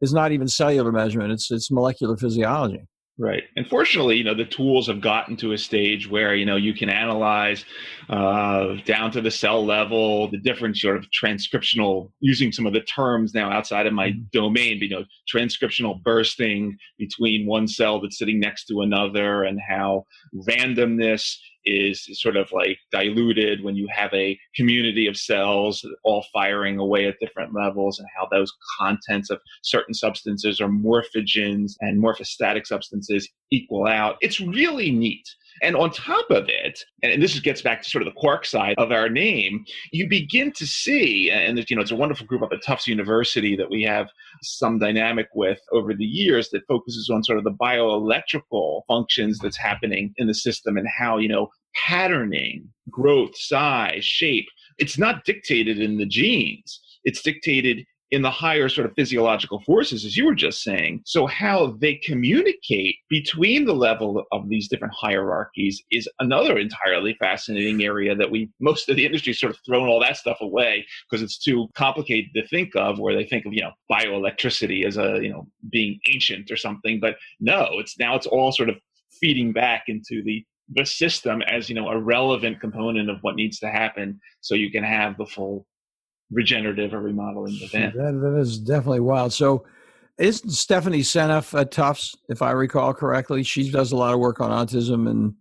it's 0.00 0.12
not 0.12 0.32
even 0.32 0.48
cellular 0.48 0.90
measurement 0.90 1.32
it's 1.32 1.50
it's 1.50 1.70
molecular 1.70 2.16
physiology 2.16 2.86
Right. 3.18 3.42
And 3.56 3.66
fortunately, 3.68 4.16
you 4.16 4.24
know, 4.24 4.34
the 4.34 4.46
tools 4.46 4.86
have 4.86 5.02
gotten 5.02 5.36
to 5.36 5.52
a 5.52 5.58
stage 5.58 6.08
where, 6.08 6.34
you 6.34 6.46
know, 6.46 6.56
you 6.56 6.72
can 6.72 6.88
analyze 6.88 7.64
uh, 8.08 8.76
down 8.86 9.12
to 9.12 9.20
the 9.20 9.30
cell 9.30 9.64
level, 9.64 10.30
the 10.30 10.40
different 10.40 10.78
sort 10.78 10.96
of 10.96 11.04
transcriptional, 11.22 12.10
using 12.20 12.50
some 12.50 12.66
of 12.66 12.72
the 12.72 12.80
terms 12.80 13.34
now 13.34 13.50
outside 13.50 13.86
of 13.86 13.92
my 13.92 14.08
mm-hmm. 14.08 14.22
domain, 14.32 14.78
but, 14.78 14.88
you 14.88 14.96
know, 14.96 15.04
transcriptional 15.32 16.02
bursting 16.02 16.76
between 16.98 17.46
one 17.46 17.68
cell 17.68 18.00
that's 18.00 18.18
sitting 18.18 18.40
next 18.40 18.64
to 18.66 18.80
another 18.80 19.44
and 19.44 19.60
how 19.68 20.04
randomness 20.48 21.36
is 21.64 22.08
sort 22.20 22.36
of 22.36 22.50
like 22.52 22.78
diluted 22.90 23.62
when 23.62 23.76
you 23.76 23.88
have 23.90 24.12
a 24.12 24.38
community 24.54 25.06
of 25.06 25.16
cells 25.16 25.84
all 26.04 26.24
firing 26.32 26.78
away 26.78 27.06
at 27.06 27.18
different 27.20 27.54
levels 27.54 27.98
and 27.98 28.08
how 28.16 28.28
those 28.30 28.52
contents 28.78 29.30
of 29.30 29.40
certain 29.62 29.94
substances 29.94 30.60
or 30.60 30.68
morphogens 30.68 31.72
and 31.80 32.02
morphostatic 32.02 32.66
substances 32.66 33.28
equal 33.50 33.86
out. 33.86 34.16
It's 34.20 34.40
really 34.40 34.90
neat. 34.90 35.28
And 35.62 35.76
on 35.76 35.90
top 35.90 36.28
of 36.30 36.48
it, 36.48 36.80
and 37.02 37.22
this 37.22 37.38
gets 37.38 37.62
back 37.62 37.82
to 37.82 37.88
sort 37.88 38.02
of 38.02 38.12
the 38.12 38.20
quark 38.20 38.44
side 38.44 38.74
of 38.78 38.90
our 38.90 39.08
name, 39.08 39.64
you 39.92 40.08
begin 40.08 40.52
to 40.52 40.66
see, 40.66 41.30
and 41.30 41.64
you 41.70 41.76
know, 41.76 41.82
it's 41.82 41.92
a 41.92 41.96
wonderful 41.96 42.26
group 42.26 42.42
up 42.42 42.52
at 42.52 42.64
Tufts 42.64 42.88
University 42.88 43.54
that 43.56 43.70
we 43.70 43.82
have 43.82 44.08
some 44.42 44.80
dynamic 44.80 45.28
with 45.34 45.60
over 45.72 45.94
the 45.94 46.04
years 46.04 46.50
that 46.50 46.66
focuses 46.66 47.08
on 47.08 47.22
sort 47.22 47.38
of 47.38 47.44
the 47.44 47.52
bioelectrical 47.52 48.82
functions 48.88 49.38
that's 49.38 49.56
happening 49.56 50.12
in 50.16 50.26
the 50.26 50.34
system 50.34 50.76
and 50.76 50.88
how, 50.98 51.18
you 51.18 51.28
know, 51.28 51.48
patterning, 51.86 52.68
growth, 52.90 53.36
size, 53.36 54.04
shape, 54.04 54.46
it's 54.78 54.98
not 54.98 55.24
dictated 55.24 55.78
in 55.78 55.96
the 55.96 56.06
genes. 56.06 56.80
It's 57.04 57.22
dictated 57.22 57.84
in 58.12 58.20
the 58.20 58.30
higher 58.30 58.68
sort 58.68 58.86
of 58.86 58.94
physiological 58.94 59.60
forces, 59.62 60.04
as 60.04 60.18
you 60.18 60.26
were 60.26 60.34
just 60.34 60.62
saying. 60.62 61.00
So, 61.06 61.26
how 61.26 61.78
they 61.80 61.94
communicate 61.96 62.96
between 63.08 63.64
the 63.64 63.74
level 63.74 64.22
of 64.30 64.48
these 64.50 64.68
different 64.68 64.92
hierarchies 64.94 65.82
is 65.90 66.08
another 66.20 66.58
entirely 66.58 67.16
fascinating 67.18 67.82
area 67.82 68.14
that 68.14 68.30
we, 68.30 68.50
most 68.60 68.90
of 68.90 68.96
the 68.96 69.06
industry, 69.06 69.32
sort 69.32 69.52
of 69.52 69.58
thrown 69.66 69.88
all 69.88 69.98
that 70.00 70.18
stuff 70.18 70.36
away 70.42 70.86
because 71.10 71.22
it's 71.22 71.38
too 71.38 71.68
complicated 71.74 72.30
to 72.36 72.46
think 72.48 72.76
of, 72.76 72.98
where 72.98 73.14
they 73.14 73.24
think 73.24 73.46
of, 73.46 73.54
you 73.54 73.62
know, 73.62 73.72
bioelectricity 73.90 74.84
as 74.84 74.98
a, 74.98 75.18
you 75.22 75.30
know, 75.30 75.48
being 75.70 75.98
ancient 76.12 76.50
or 76.50 76.56
something. 76.56 77.00
But 77.00 77.16
no, 77.40 77.66
it's 77.78 77.98
now 77.98 78.14
it's 78.14 78.26
all 78.26 78.52
sort 78.52 78.68
of 78.68 78.76
feeding 79.20 79.52
back 79.52 79.84
into 79.88 80.22
the 80.22 80.44
the 80.74 80.84
system 80.84 81.42
as 81.42 81.68
you 81.68 81.74
know 81.74 81.88
a 81.88 81.98
relevant 81.98 82.60
component 82.60 83.10
of 83.10 83.18
what 83.22 83.34
needs 83.34 83.58
to 83.58 83.68
happen 83.68 84.18
so 84.40 84.54
you 84.54 84.70
can 84.70 84.84
have 84.84 85.16
the 85.18 85.26
full 85.26 85.66
regenerative 86.30 86.94
or 86.94 87.00
remodeling 87.00 87.58
event 87.62 87.94
that, 87.94 88.12
that 88.12 88.38
is 88.38 88.58
definitely 88.58 89.00
wild 89.00 89.32
so 89.32 89.64
isn't 90.18 90.50
stephanie 90.50 91.00
seneff 91.00 91.58
at 91.58 91.70
tufts 91.70 92.16
if 92.28 92.42
i 92.42 92.50
recall 92.50 92.94
correctly 92.94 93.42
she 93.42 93.70
does 93.70 93.92
a 93.92 93.96
lot 93.96 94.14
of 94.14 94.20
work 94.20 94.40
on 94.40 94.50
autism 94.50 95.08
and 95.08 95.34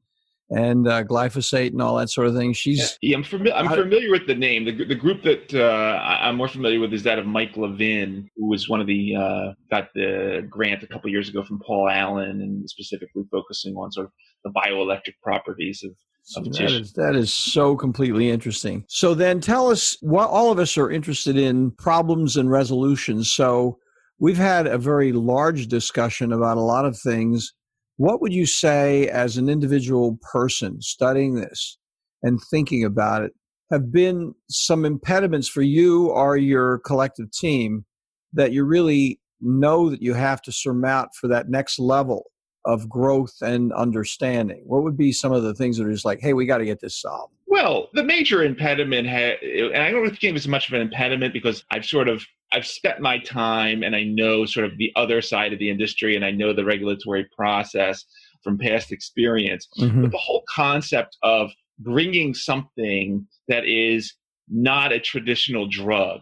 and 0.52 0.86
uh, 0.86 1.02
glyphosate 1.04 1.72
and 1.72 1.82
all 1.82 1.96
that 1.96 2.10
sort 2.10 2.28
of 2.28 2.36
thing. 2.36 2.52
She's 2.52 2.98
yeah, 3.02 3.16
I'm, 3.16 3.24
fami- 3.24 3.54
I'm 3.56 3.70
familiar 3.70 4.12
with 4.12 4.28
the 4.28 4.36
name. 4.36 4.66
The, 4.66 4.84
the 4.84 4.96
group 4.96 5.24
that 5.24 5.54
uh, 5.54 5.98
I'm 6.04 6.36
more 6.36 6.50
familiar 6.50 6.80
with 6.80 6.94
is 6.94 7.04
that 7.04 7.18
of 7.18 7.26
Mike 7.26 7.56
Levin, 7.56 8.30
who 8.36 8.50
was 8.50 8.68
one 8.68 8.82
of 8.82 8.88
the 8.88 9.16
uh, 9.16 9.54
got 9.72 9.88
the 9.96 10.46
grant 10.50 10.84
a 10.84 10.88
couple 10.88 11.10
years 11.10 11.30
ago 11.30 11.44
from 11.44 11.62
Paul 11.66 11.90
Allen, 11.90 12.42
and 12.42 12.70
specifically 12.70 13.24
focusing 13.32 13.76
on 13.76 13.92
sort 13.92 14.08
of 14.08 14.12
the 14.44 14.52
bioelectric 14.52 15.14
properties 15.24 15.84
of. 15.84 15.92
That 16.36 16.72
is, 16.72 16.94
that 16.94 17.16
is 17.16 17.34
so 17.34 17.76
completely 17.76 18.30
interesting. 18.30 18.86
So 18.88 19.14
then, 19.14 19.42
tell 19.42 19.70
us 19.70 19.98
what 20.02 20.30
all 20.30 20.52
of 20.52 20.60
us 20.60 20.78
are 20.78 20.92
interested 20.92 21.38
in 21.38 21.72
problems 21.72 22.38
and 22.38 22.50
resolutions. 22.50 23.32
So 23.32 23.78
we've 24.20 24.38
had 24.38 24.68
a 24.68 24.78
very 24.78 25.12
large 25.12 25.68
discussion 25.68 26.32
about 26.32 26.58
a 26.58 26.62
lot 26.62 26.86
of 26.86 26.98
things 26.98 27.54
what 28.02 28.20
would 28.20 28.34
you 28.34 28.48
say 28.48 29.08
as 29.10 29.38
an 29.38 29.48
individual 29.48 30.18
person 30.32 30.82
studying 30.82 31.36
this 31.36 31.78
and 32.24 32.40
thinking 32.50 32.84
about 32.84 33.22
it 33.22 33.32
have 33.70 33.92
been 33.92 34.34
some 34.50 34.86
impediments 34.86 35.48
for 35.48 35.62
you 35.62 36.10
or 36.10 36.36
your 36.36 36.80
collective 36.80 37.32
team 37.32 37.86
that 38.34 38.54
you 38.54 38.64
really 38.64 39.20
know 39.40 39.88
that 39.88 40.02
you 40.02 40.16
have 40.16 40.42
to 40.42 40.52
surmount 40.52 41.10
for 41.14 41.28
that 41.28 41.50
next 41.50 41.78
level 41.78 42.31
of 42.66 42.88
growth 42.90 43.36
and 43.42 43.74
understanding? 43.74 44.64
What 44.66 44.84
would 44.84 44.98
be 44.98 45.12
some 45.12 45.32
of 45.32 45.44
the 45.44 45.54
things 45.54 45.78
that 45.78 45.88
are 45.88 45.92
just 45.92 46.06
like, 46.06 46.20
hey, 46.20 46.34
we 46.34 46.46
got 46.46 46.60
to 46.60 46.66
get 46.66 46.80
this 46.80 47.00
solved? 47.00 47.34
Well, 47.48 47.90
the 47.94 48.04
major 48.04 48.44
impediment, 48.44 49.10
ha- 49.10 49.38
and 49.44 49.84
I 49.84 49.92
don't 49.92 50.10
think 50.10 50.38
it's 50.38 50.48
much 50.48 50.68
of 50.68 50.74
an 50.74 50.82
impediment 50.82 51.34
because 51.34 51.64
I've 51.72 51.86
sort 51.86 52.08
of 52.08 52.24
I've 52.54 52.68
spent 52.68 53.00
my 53.00 53.18
time 53.20 53.84
and 53.84 53.96
I 53.96 54.04
know 54.04 54.46
sort 54.46 54.66
of 54.66 54.78
the 54.78 54.92
other 54.96 55.22
side 55.22 55.54
of 55.54 55.60
the 55.60 55.70
industry 55.70 56.16
and 56.16 56.26
I 56.26 56.32
know 56.32 56.54
the 56.54 56.66
regulatory 56.66 57.28
process 57.36 58.04
from 58.44 58.58
past 58.58 58.92
experience. 58.92 59.68
Mm-hmm. 59.80 60.02
But 60.02 60.12
the 60.12 60.18
whole 60.18 60.44
concept 60.50 61.18
of 61.24 61.52
bringing 61.80 62.34
something 62.34 63.26
that 63.48 63.66
is 63.66 64.14
not 64.50 64.92
a 64.92 65.00
traditional 65.00 65.68
drug 65.68 66.22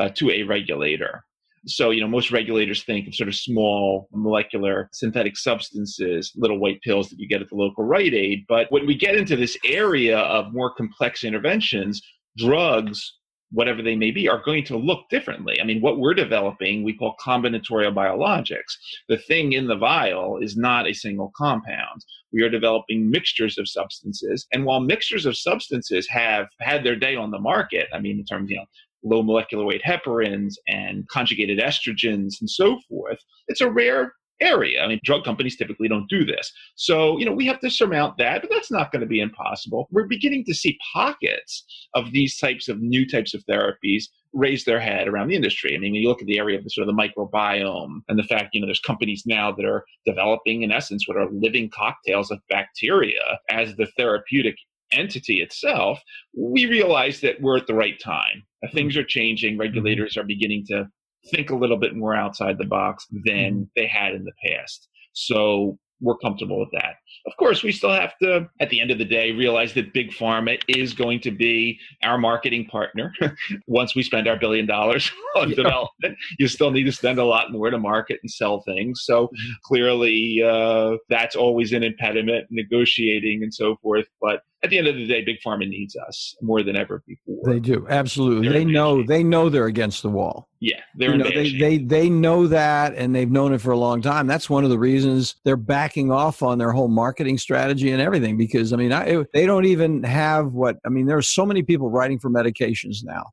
uh, 0.00 0.08
to 0.10 0.30
a 0.30 0.42
regulator. 0.42 1.24
So, 1.66 1.90
you 1.90 2.00
know, 2.00 2.08
most 2.08 2.30
regulators 2.30 2.82
think 2.84 3.08
of 3.08 3.14
sort 3.14 3.28
of 3.28 3.34
small 3.34 4.08
molecular 4.12 4.88
synthetic 4.92 5.36
substances, 5.36 6.32
little 6.36 6.58
white 6.58 6.80
pills 6.82 7.08
that 7.08 7.18
you 7.18 7.28
get 7.28 7.40
at 7.40 7.48
the 7.48 7.56
local 7.56 7.84
Rite 7.84 8.14
Aid. 8.14 8.44
But 8.48 8.70
when 8.70 8.86
we 8.86 8.94
get 8.94 9.14
into 9.14 9.36
this 9.36 9.56
area 9.64 10.18
of 10.18 10.52
more 10.52 10.74
complex 10.74 11.24
interventions, 11.24 12.02
drugs 12.36 13.14
whatever 13.54 13.82
they 13.82 13.94
may 13.94 14.10
be, 14.10 14.28
are 14.28 14.42
going 14.44 14.64
to 14.64 14.76
look 14.76 15.08
differently. 15.08 15.60
I 15.60 15.64
mean, 15.64 15.80
what 15.80 15.98
we're 15.98 16.14
developing, 16.14 16.82
we 16.82 16.96
call 16.96 17.14
combinatorial 17.24 17.94
biologics. 17.94 18.74
The 19.08 19.18
thing 19.18 19.52
in 19.52 19.68
the 19.68 19.76
vial 19.76 20.38
is 20.38 20.56
not 20.56 20.88
a 20.88 20.92
single 20.92 21.32
compound. 21.36 22.04
We 22.32 22.42
are 22.42 22.50
developing 22.50 23.10
mixtures 23.10 23.56
of 23.56 23.68
substances. 23.68 24.46
And 24.52 24.64
while 24.64 24.80
mixtures 24.80 25.24
of 25.24 25.36
substances 25.36 26.08
have 26.08 26.48
had 26.60 26.82
their 26.82 26.96
day 26.96 27.14
on 27.14 27.30
the 27.30 27.38
market, 27.38 27.86
I 27.94 28.00
mean, 28.00 28.18
in 28.18 28.24
terms, 28.24 28.50
you 28.50 28.56
know, 28.56 28.66
low 29.04 29.22
molecular 29.22 29.64
weight 29.64 29.82
heparins 29.84 30.54
and 30.68 31.06
conjugated 31.08 31.58
estrogens 31.58 32.40
and 32.40 32.48
so 32.48 32.78
forth, 32.88 33.18
it's 33.48 33.60
a 33.60 33.70
rare 33.70 34.14
area. 34.40 34.82
I 34.82 34.88
mean, 34.88 35.00
drug 35.04 35.24
companies 35.24 35.56
typically 35.56 35.88
don't 35.88 36.08
do 36.08 36.24
this. 36.24 36.52
So, 36.74 37.18
you 37.18 37.24
know, 37.24 37.32
we 37.32 37.46
have 37.46 37.60
to 37.60 37.70
surmount 37.70 38.16
that, 38.18 38.40
but 38.40 38.50
that's 38.50 38.70
not 38.70 38.90
going 38.90 39.00
to 39.00 39.06
be 39.06 39.20
impossible. 39.20 39.88
We're 39.90 40.08
beginning 40.08 40.44
to 40.46 40.54
see 40.54 40.78
pockets 40.92 41.64
of 41.94 42.12
these 42.12 42.36
types 42.36 42.68
of 42.68 42.80
new 42.80 43.08
types 43.08 43.34
of 43.34 43.44
therapies 43.46 44.04
raise 44.32 44.64
their 44.64 44.80
head 44.80 45.06
around 45.06 45.28
the 45.28 45.36
industry. 45.36 45.74
I 45.74 45.78
mean, 45.78 45.92
when 45.92 46.02
you 46.02 46.08
look 46.08 46.20
at 46.20 46.26
the 46.26 46.38
area 46.38 46.58
of 46.58 46.64
the 46.64 46.70
sort 46.70 46.88
of 46.88 46.94
the 46.94 47.00
microbiome 47.00 48.00
and 48.08 48.18
the 48.18 48.24
fact, 48.24 48.50
you 48.52 48.60
know, 48.60 48.66
there's 48.66 48.80
companies 48.80 49.22
now 49.26 49.52
that 49.52 49.64
are 49.64 49.84
developing, 50.04 50.62
in 50.62 50.72
essence, 50.72 51.06
what 51.06 51.16
are 51.16 51.30
living 51.30 51.70
cocktails 51.70 52.32
of 52.32 52.40
bacteria 52.50 53.38
as 53.50 53.76
the 53.76 53.86
therapeutic 53.96 54.56
entity 54.94 55.40
itself, 55.40 56.00
we 56.36 56.66
realize 56.66 57.20
that 57.20 57.40
we're 57.40 57.56
at 57.56 57.66
the 57.66 57.74
right 57.74 57.98
time. 58.00 58.42
Uh, 58.62 58.66
mm-hmm. 58.66 58.76
Things 58.76 58.96
are 58.96 59.04
changing. 59.04 59.54
Mm-hmm. 59.54 59.60
Regulators 59.60 60.16
are 60.16 60.24
beginning 60.24 60.64
to 60.68 60.88
think 61.30 61.50
a 61.50 61.56
little 61.56 61.78
bit 61.78 61.96
more 61.96 62.14
outside 62.14 62.58
the 62.58 62.66
box 62.66 63.06
than 63.10 63.52
mm-hmm. 63.52 63.62
they 63.76 63.86
had 63.86 64.14
in 64.14 64.24
the 64.24 64.32
past. 64.46 64.88
So 65.12 65.78
we're 66.00 66.18
comfortable 66.18 66.60
with 66.60 66.70
that. 66.72 66.94
Of 67.26 67.36
course, 67.38 67.62
we 67.62 67.72
still 67.72 67.92
have 67.92 68.16
to, 68.22 68.48
at 68.60 68.70
the 68.70 68.80
end 68.80 68.90
of 68.90 68.98
the 68.98 69.04
day, 69.04 69.32
realize 69.32 69.72
that 69.74 69.92
Big 69.92 70.10
Pharma 70.10 70.60
is 70.68 70.92
going 70.92 71.20
to 71.20 71.30
be 71.30 71.78
our 72.02 72.18
marketing 72.18 72.66
partner. 72.66 73.14
Once 73.66 73.94
we 73.94 74.02
spend 74.02 74.28
our 74.28 74.38
billion 74.38 74.66
dollars 74.66 75.10
on 75.36 75.50
yeah. 75.50 75.56
development, 75.56 76.16
you 76.38 76.48
still 76.48 76.70
need 76.70 76.84
to 76.84 76.92
spend 76.92 77.18
a 77.18 77.24
lot 77.24 77.52
more 77.52 77.70
to 77.70 77.78
market 77.78 78.20
and 78.22 78.30
sell 78.30 78.62
things. 78.62 79.02
So 79.04 79.30
clearly, 79.64 80.42
uh, 80.42 80.96
that's 81.08 81.36
always 81.36 81.72
an 81.72 81.82
impediment, 81.82 82.46
negotiating 82.50 83.42
and 83.42 83.52
so 83.52 83.76
forth. 83.82 84.06
But 84.20 84.42
at 84.64 84.70
the 84.70 84.78
end 84.78 84.86
of 84.86 84.96
the 84.96 85.06
day, 85.06 85.22
big 85.22 85.36
pharma 85.46 85.68
needs 85.68 85.94
us 85.94 86.34
more 86.40 86.62
than 86.62 86.74
ever 86.74 87.02
before. 87.06 87.42
They 87.44 87.60
do 87.60 87.86
absolutely. 87.88 88.48
They're 88.48 88.58
they 88.60 88.64
know 88.64 89.02
they 89.02 89.22
know 89.22 89.50
they're 89.50 89.66
against 89.66 90.02
the 90.02 90.08
wall. 90.08 90.48
Yeah, 90.60 90.80
they're 90.96 91.10
you 91.12 91.18
know, 91.18 91.24
they, 91.24 91.52
they 91.52 91.78
they 91.78 92.08
know 92.08 92.46
that, 92.46 92.94
and 92.94 93.14
they've 93.14 93.30
known 93.30 93.52
it 93.52 93.60
for 93.60 93.72
a 93.72 93.76
long 93.76 94.00
time. 94.00 94.26
That's 94.26 94.48
one 94.48 94.64
of 94.64 94.70
the 94.70 94.78
reasons 94.78 95.36
they're 95.44 95.56
backing 95.56 96.10
off 96.10 96.42
on 96.42 96.56
their 96.56 96.72
whole 96.72 96.88
marketing 97.04 97.36
strategy 97.36 97.90
and 97.90 98.00
everything. 98.00 98.36
Because 98.38 98.72
I 98.72 98.76
mean, 98.76 98.92
I, 98.92 99.24
they 99.34 99.44
don't 99.46 99.66
even 99.66 100.02
have 100.04 100.52
what 100.52 100.76
I 100.86 100.88
mean. 100.88 101.06
There 101.06 101.18
are 101.18 101.30
so 101.38 101.44
many 101.44 101.62
people 101.62 101.90
writing 101.90 102.18
for 102.18 102.30
medications 102.30 102.98
now 103.04 103.24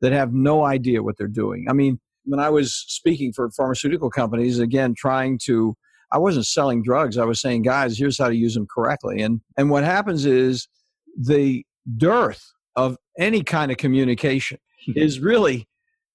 that 0.00 0.12
have 0.12 0.32
no 0.32 0.64
idea 0.64 1.02
what 1.02 1.16
they're 1.16 1.38
doing. 1.44 1.66
I 1.70 1.72
mean, 1.72 1.98
when 2.24 2.40
I 2.40 2.50
was 2.50 2.74
speaking 2.74 3.32
for 3.32 3.50
pharmaceutical 3.50 4.10
companies, 4.10 4.58
again, 4.58 4.94
trying 4.96 5.38
to 5.46 5.74
I 6.12 6.18
wasn't 6.18 6.46
selling 6.46 6.82
drugs. 6.82 7.16
I 7.16 7.24
was 7.24 7.40
saying, 7.40 7.62
guys, 7.62 7.98
here's 7.98 8.18
how 8.18 8.28
to 8.28 8.36
use 8.36 8.54
them 8.54 8.66
correctly. 8.72 9.22
And 9.22 9.40
and 9.56 9.70
what 9.70 9.84
happens 9.84 10.26
is 10.26 10.68
the 11.16 11.64
dearth 11.96 12.44
of 12.76 12.96
any 13.18 13.42
kind 13.42 13.70
of 13.70 13.78
communication 13.78 14.58
hmm. 14.84 14.92
is 14.96 15.20
really 15.20 15.66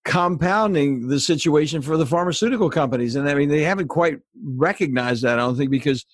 compounding 0.06 1.08
the 1.08 1.20
situation 1.20 1.82
for 1.82 1.98
the 1.98 2.06
pharmaceutical 2.06 2.70
companies. 2.70 3.16
And 3.16 3.28
I 3.30 3.34
mean, 3.34 3.50
they 3.50 3.64
haven't 3.64 3.90
quite 3.90 4.20
recognized 4.68 5.24
that, 5.24 5.40
I 5.40 5.42
don't 5.42 5.58
think, 5.58 5.72
because 5.72 6.06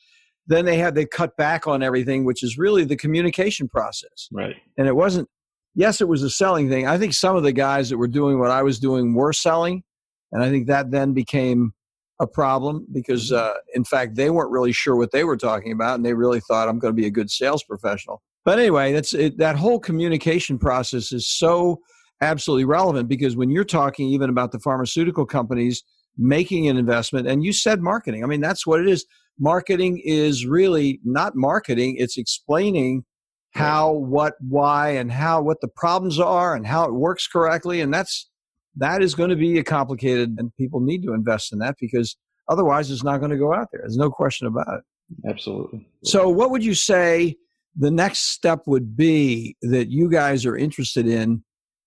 then 0.47 0.65
they 0.65 0.77
had 0.77 0.95
they 0.95 1.05
cut 1.05 1.35
back 1.37 1.67
on 1.67 1.81
everything, 1.81 2.23
which 2.23 2.43
is 2.43 2.57
really 2.57 2.83
the 2.83 2.95
communication 2.95 3.67
process. 3.67 4.29
Right. 4.31 4.55
And 4.77 4.87
it 4.87 4.95
wasn't. 4.95 5.29
Yes, 5.77 5.99
it 5.99 6.07
was 6.07 6.23
a 6.23 6.29
selling 6.29 6.69
thing. 6.69 6.87
I 6.87 6.97
think 6.97 7.13
some 7.13 7.35
of 7.35 7.43
the 7.43 7.51
guys 7.51 7.89
that 7.89 7.97
were 7.97 8.07
doing 8.07 8.39
what 8.39 8.49
I 8.49 8.63
was 8.63 8.79
doing 8.79 9.13
were 9.13 9.33
selling, 9.33 9.83
and 10.31 10.41
I 10.41 10.49
think 10.49 10.67
that 10.67 10.89
then 10.89 11.11
became 11.13 11.73
a 12.21 12.27
problem 12.27 12.87
because, 12.93 13.29
mm-hmm. 13.29 13.51
uh, 13.51 13.59
in 13.73 13.83
fact, 13.83 14.15
they 14.15 14.29
weren't 14.29 14.51
really 14.51 14.71
sure 14.71 14.95
what 14.95 15.11
they 15.11 15.25
were 15.25 15.37
talking 15.37 15.73
about, 15.73 15.95
and 15.95 16.05
they 16.05 16.13
really 16.13 16.39
thought 16.39 16.69
I'm 16.69 16.79
going 16.79 16.93
to 16.93 17.01
be 17.01 17.07
a 17.07 17.11
good 17.11 17.29
sales 17.29 17.63
professional. 17.63 18.21
But 18.45 18.59
anyway, 18.59 18.93
that's 18.93 19.13
it, 19.13 19.37
that 19.39 19.55
whole 19.55 19.79
communication 19.79 20.57
process 20.57 21.11
is 21.11 21.27
so 21.27 21.81
absolutely 22.21 22.65
relevant 22.65 23.09
because 23.09 23.35
when 23.35 23.49
you're 23.49 23.65
talking 23.65 24.07
even 24.09 24.29
about 24.29 24.51
the 24.51 24.59
pharmaceutical 24.59 25.25
companies 25.25 25.83
making 26.17 26.69
an 26.69 26.77
investment, 26.77 27.27
and 27.27 27.43
you 27.43 27.51
said 27.51 27.81
marketing, 27.81 28.23
I 28.23 28.27
mean 28.27 28.41
that's 28.41 28.65
what 28.65 28.79
it 28.79 28.87
is. 28.87 29.05
Marketing 29.39 30.01
is 30.03 30.45
really 30.45 30.99
not 31.03 31.35
marketing; 31.35 31.95
it's 31.97 32.17
explaining 32.17 33.03
how, 33.51 33.93
what, 33.93 34.33
why, 34.41 34.89
and 34.89 35.11
how 35.11 35.41
what 35.41 35.61
the 35.61 35.67
problems 35.67 36.19
are 36.19 36.55
and 36.55 36.67
how 36.67 36.85
it 36.85 36.93
works 36.93 37.27
correctly, 37.27 37.81
and 37.81 37.93
that's 37.93 38.29
that 38.77 39.01
is 39.01 39.15
going 39.15 39.29
to 39.29 39.35
be 39.35 39.57
a 39.57 39.63
complicated 39.63 40.35
and 40.37 40.51
people 40.57 40.81
need 40.81 41.01
to 41.03 41.13
invest 41.13 41.53
in 41.53 41.59
that 41.59 41.75
because 41.79 42.17
otherwise 42.49 42.91
it's 42.91 43.03
not 43.03 43.19
going 43.19 43.31
to 43.31 43.37
go 43.37 43.53
out 43.53 43.67
there. 43.71 43.81
There's 43.81 43.97
no 43.97 44.09
question 44.09 44.47
about 44.47 44.67
it. 44.67 45.29
Absolutely. 45.29 45.87
So 46.03 46.29
what 46.29 46.51
would 46.51 46.63
you 46.63 46.73
say 46.73 47.35
the 47.75 47.91
next 47.91 48.31
step 48.31 48.63
would 48.65 48.95
be 48.95 49.55
that 49.61 49.89
you 49.89 50.09
guys 50.09 50.45
are 50.45 50.57
interested 50.57 51.07
in 51.07 51.43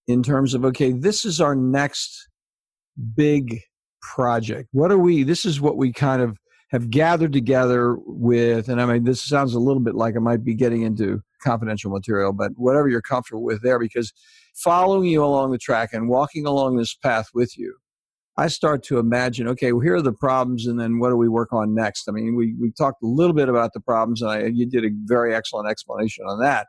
in 0.07 0.23
terms 0.23 0.55
of 0.55 0.65
okay 0.65 0.93
this 0.93 1.25
is 1.25 1.41
our 1.41 1.55
next 1.55 2.29
big 3.15 3.61
project? 4.01 4.69
What 4.73 4.93
are 4.93 4.99
we 4.99 5.25
this 5.25 5.45
is 5.45 5.61
what 5.61 5.77
we 5.77 5.93
kind 5.93 6.23
of 6.23 6.39
have 6.71 6.91
gathered 6.91 7.33
together 7.33 7.97
with 8.07 8.69
and 8.69 8.81
i 8.81 8.87
mean 8.87 9.05
this 9.05 9.23
sounds 9.23 9.55
a 9.55 9.59
little 9.59 9.81
bit 9.81 9.95
like 9.95 10.17
i 10.17 10.21
might 10.21 10.45
be 10.45 10.55
getting 10.55 10.83
into 10.83 11.23
confidential 11.43 11.91
material 11.91 12.33
but 12.33 12.53
whatever 12.57 12.89
you're 12.89 13.01
comfortable 13.01 13.43
with 13.43 13.63
there 13.63 13.79
because 13.79 14.13
following 14.59 15.09
you 15.09 15.25
along 15.25 15.53
the 15.53 15.59
track 15.59 15.91
and 15.93 16.09
walking 16.09 16.47
along 16.47 16.77
this 16.77 16.95
path 16.95 17.29
with 17.33 17.57
you, 17.57 17.77
I 18.37 18.49
start 18.49 18.83
to 18.85 18.99
imagine, 18.99 19.49
okay, 19.49 19.73
well, 19.73 19.83
here 19.83 19.97
are 19.97 20.03
the 20.03 20.13
problems, 20.13 20.67
and 20.67 20.79
then 20.79 20.99
what 20.99 21.11
do 21.11 21.17
we 21.17 21.29
work 21.29 21.53
on 21.53 21.75
next? 21.75 22.09
I 22.09 22.13
mean, 22.13 22.37
we, 22.37 22.55
we 22.61 22.71
talked 22.73 23.03
a 23.03 23.07
little 23.07 23.35
bit 23.35 23.49
about 23.49 23.73
the 23.73 23.81
problems, 23.81 24.23
and 24.23 24.31
I, 24.31 24.47
you 24.47 24.67
did 24.67 24.85
a 24.85 24.91
very 25.05 25.35
excellent 25.35 25.69
explanation 25.69 26.25
on 26.27 26.41
that. 26.41 26.69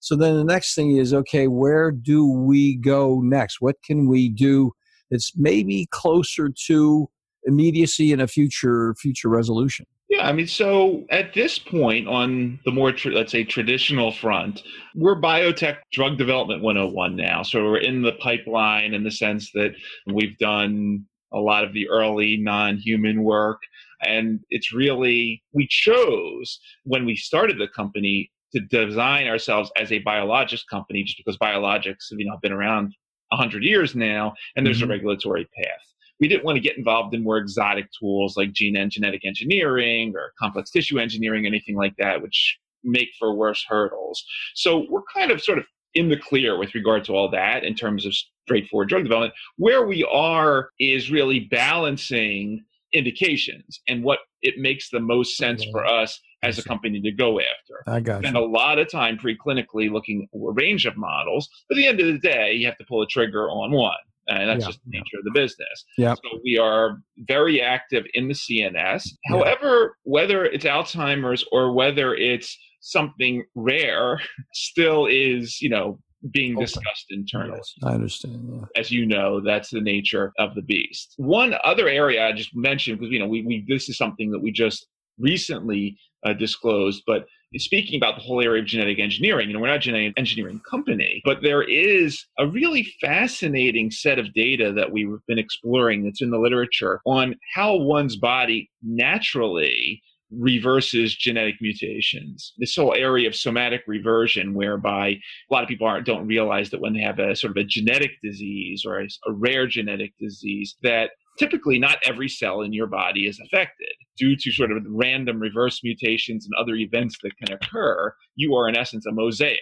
So 0.00 0.16
then 0.16 0.36
the 0.36 0.44
next 0.44 0.74
thing 0.74 0.96
is, 0.96 1.14
okay, 1.14 1.48
where 1.48 1.90
do 1.90 2.26
we 2.26 2.76
go 2.76 3.20
next? 3.20 3.60
What 3.60 3.76
can 3.82 4.06
we 4.06 4.28
do 4.28 4.72
that's 5.10 5.32
maybe 5.34 5.88
closer 5.90 6.50
to 6.66 7.10
immediacy 7.48 8.12
and 8.12 8.22
a 8.22 8.28
future 8.28 8.94
future 8.94 9.28
resolution? 9.28 9.86
Yeah, 10.08 10.26
I 10.26 10.32
mean, 10.32 10.46
so 10.46 11.04
at 11.10 11.34
this 11.34 11.58
point 11.58 12.08
on 12.08 12.58
the 12.64 12.70
more, 12.70 12.92
tra- 12.92 13.12
let's 13.12 13.30
say, 13.30 13.44
traditional 13.44 14.10
front, 14.10 14.62
we're 14.94 15.20
biotech 15.20 15.78
drug 15.92 16.16
development 16.16 16.62
101 16.62 17.14
now. 17.14 17.42
So 17.42 17.62
we're 17.64 17.78
in 17.78 18.00
the 18.00 18.12
pipeline 18.12 18.94
in 18.94 19.04
the 19.04 19.10
sense 19.10 19.50
that 19.52 19.72
we've 20.06 20.36
done 20.38 21.04
a 21.34 21.38
lot 21.38 21.62
of 21.62 21.74
the 21.74 21.88
early 21.90 22.38
non 22.38 22.78
human 22.78 23.22
work. 23.22 23.60
And 24.00 24.40
it's 24.48 24.72
really, 24.72 25.42
we 25.52 25.66
chose 25.68 26.58
when 26.84 27.04
we 27.04 27.14
started 27.14 27.58
the 27.58 27.68
company 27.68 28.30
to 28.54 28.60
design 28.60 29.26
ourselves 29.26 29.70
as 29.76 29.92
a 29.92 30.02
biologics 30.04 30.62
company 30.70 31.04
just 31.04 31.18
because 31.18 31.36
biologics 31.36 32.08
have 32.10 32.18
you 32.18 32.24
know, 32.24 32.38
been 32.40 32.52
around 32.52 32.94
100 33.28 33.62
years 33.62 33.94
now 33.94 34.32
and 34.56 34.64
there's 34.64 34.78
mm-hmm. 34.78 34.90
a 34.90 34.94
regulatory 34.94 35.46
path 35.54 35.84
we 36.20 36.28
didn't 36.28 36.44
want 36.44 36.56
to 36.56 36.60
get 36.60 36.76
involved 36.76 37.14
in 37.14 37.22
more 37.22 37.38
exotic 37.38 37.86
tools 37.98 38.36
like 38.36 38.52
gene 38.52 38.76
and 38.76 38.90
genetic 38.90 39.24
engineering 39.24 40.12
or 40.16 40.32
complex 40.38 40.70
tissue 40.70 40.98
engineering, 40.98 41.46
anything 41.46 41.76
like 41.76 41.94
that, 41.98 42.22
which 42.22 42.58
make 42.84 43.08
for 43.18 43.34
worse 43.34 43.64
hurdles. 43.68 44.24
So 44.54 44.86
we're 44.88 45.02
kind 45.14 45.30
of 45.30 45.42
sort 45.42 45.58
of 45.58 45.64
in 45.94 46.08
the 46.08 46.16
clear 46.16 46.58
with 46.58 46.74
regard 46.74 47.04
to 47.04 47.12
all 47.12 47.30
that 47.30 47.64
in 47.64 47.74
terms 47.74 48.06
of 48.06 48.14
straightforward 48.46 48.88
drug 48.88 49.04
development. 49.04 49.34
Where 49.56 49.86
we 49.86 50.04
are 50.04 50.70
is 50.78 51.10
really 51.10 51.40
balancing 51.50 52.64
indications 52.92 53.80
and 53.88 54.02
what 54.02 54.20
it 54.42 54.54
makes 54.58 54.90
the 54.90 55.00
most 55.00 55.36
sense 55.36 55.64
for 55.70 55.84
us 55.84 56.20
as 56.42 56.58
a 56.58 56.62
company 56.62 57.00
to 57.00 57.10
go 57.10 57.40
after. 57.40 57.82
I 57.86 58.00
got 58.00 58.22
Spend 58.22 58.36
you. 58.36 58.42
a 58.42 58.46
lot 58.46 58.78
of 58.78 58.90
time 58.90 59.18
preclinically 59.18 59.90
looking 59.90 60.28
at 60.32 60.38
a 60.38 60.52
range 60.52 60.86
of 60.86 60.96
models. 60.96 61.48
But 61.68 61.76
at 61.76 61.80
the 61.80 61.86
end 61.86 62.00
of 62.00 62.06
the 62.06 62.18
day, 62.18 62.52
you 62.52 62.66
have 62.66 62.78
to 62.78 62.84
pull 62.84 63.02
a 63.02 63.06
trigger 63.06 63.50
on 63.50 63.72
one 63.72 63.96
and 64.28 64.48
that's 64.48 64.60
yeah. 64.60 64.66
just 64.66 64.80
the 64.84 64.90
nature 64.90 65.18
of 65.18 65.24
the 65.24 65.30
business. 65.32 65.84
Yeah. 65.96 66.14
So 66.14 66.40
we 66.44 66.58
are 66.58 66.98
very 67.26 67.60
active 67.62 68.04
in 68.14 68.28
the 68.28 68.34
CNS. 68.34 69.08
Yeah. 69.30 69.36
However, 69.36 69.96
whether 70.04 70.44
it's 70.44 70.64
Alzheimer's 70.64 71.44
or 71.50 71.72
whether 71.72 72.14
it's 72.14 72.56
something 72.80 73.44
rare, 73.54 74.20
still 74.52 75.06
is 75.06 75.60
you 75.60 75.70
know 75.70 75.98
being 76.32 76.56
okay. 76.56 76.64
discussed 76.64 77.06
internally. 77.10 77.58
Yes, 77.58 77.74
I 77.84 77.94
understand. 77.94 78.48
Yeah. 78.52 78.80
As 78.80 78.90
you 78.90 79.06
know, 79.06 79.40
that's 79.40 79.70
the 79.70 79.80
nature 79.80 80.32
of 80.38 80.54
the 80.54 80.62
beast. 80.62 81.14
One 81.16 81.54
other 81.64 81.88
area 81.88 82.26
I 82.26 82.32
just 82.32 82.50
mentioned 82.54 82.98
because 82.98 83.12
you 83.12 83.18
know 83.18 83.28
we, 83.28 83.42
we 83.42 83.64
this 83.68 83.88
is 83.88 83.96
something 83.96 84.30
that 84.32 84.40
we 84.40 84.52
just 84.52 84.86
recently 85.18 85.98
uh, 86.24 86.32
disclosed, 86.32 87.02
but 87.06 87.26
speaking 87.56 87.98
about 87.98 88.16
the 88.16 88.22
whole 88.22 88.42
area 88.42 88.62
of 88.62 88.68
genetic 88.68 88.98
engineering, 88.98 89.48
you 89.48 89.54
know, 89.54 89.60
we're 89.60 89.68
not 89.68 89.76
a 89.76 89.80
genetic 89.80 90.12
engineering 90.16 90.60
company, 90.68 91.22
but 91.24 91.42
there 91.42 91.62
is 91.62 92.24
a 92.38 92.46
really 92.46 92.92
fascinating 93.00 93.90
set 93.90 94.18
of 94.18 94.32
data 94.34 94.72
that 94.72 94.92
we've 94.92 95.08
been 95.26 95.38
exploring 95.38 96.04
that's 96.04 96.20
in 96.20 96.30
the 96.30 96.38
literature 96.38 97.00
on 97.06 97.34
how 97.54 97.74
one's 97.74 98.16
body 98.16 98.70
naturally 98.82 100.02
reverses 100.30 101.16
genetic 101.16 101.54
mutations. 101.60 102.52
This 102.58 102.76
whole 102.76 102.94
area 102.94 103.28
of 103.28 103.34
somatic 103.34 103.82
reversion, 103.86 104.52
whereby 104.52 105.08
a 105.08 105.20
lot 105.50 105.62
of 105.62 105.70
people 105.70 105.86
aren't, 105.86 106.06
don't 106.06 106.26
realize 106.26 106.68
that 106.70 106.82
when 106.82 106.92
they 106.92 107.00
have 107.00 107.18
a 107.18 107.34
sort 107.34 107.52
of 107.52 107.56
a 107.56 107.64
genetic 107.64 108.10
disease 108.22 108.84
or 108.86 109.00
a, 109.00 109.06
a 109.26 109.32
rare 109.32 109.66
genetic 109.66 110.12
disease, 110.20 110.76
that 110.82 111.12
typically 111.38 111.78
not 111.78 111.98
every 112.04 112.28
cell 112.28 112.62
in 112.62 112.72
your 112.72 112.86
body 112.86 113.26
is 113.26 113.40
affected. 113.40 113.92
Due 114.16 114.36
to 114.36 114.52
sort 114.52 114.72
of 114.72 114.82
random 114.88 115.38
reverse 115.38 115.80
mutations 115.82 116.46
and 116.46 116.52
other 116.60 116.74
events 116.76 117.16
that 117.22 117.36
can 117.38 117.54
occur 117.54 118.12
you 118.36 118.54
are 118.54 118.68
in 118.68 118.76
essence 118.76 119.06
a 119.06 119.12
mosaic 119.12 119.58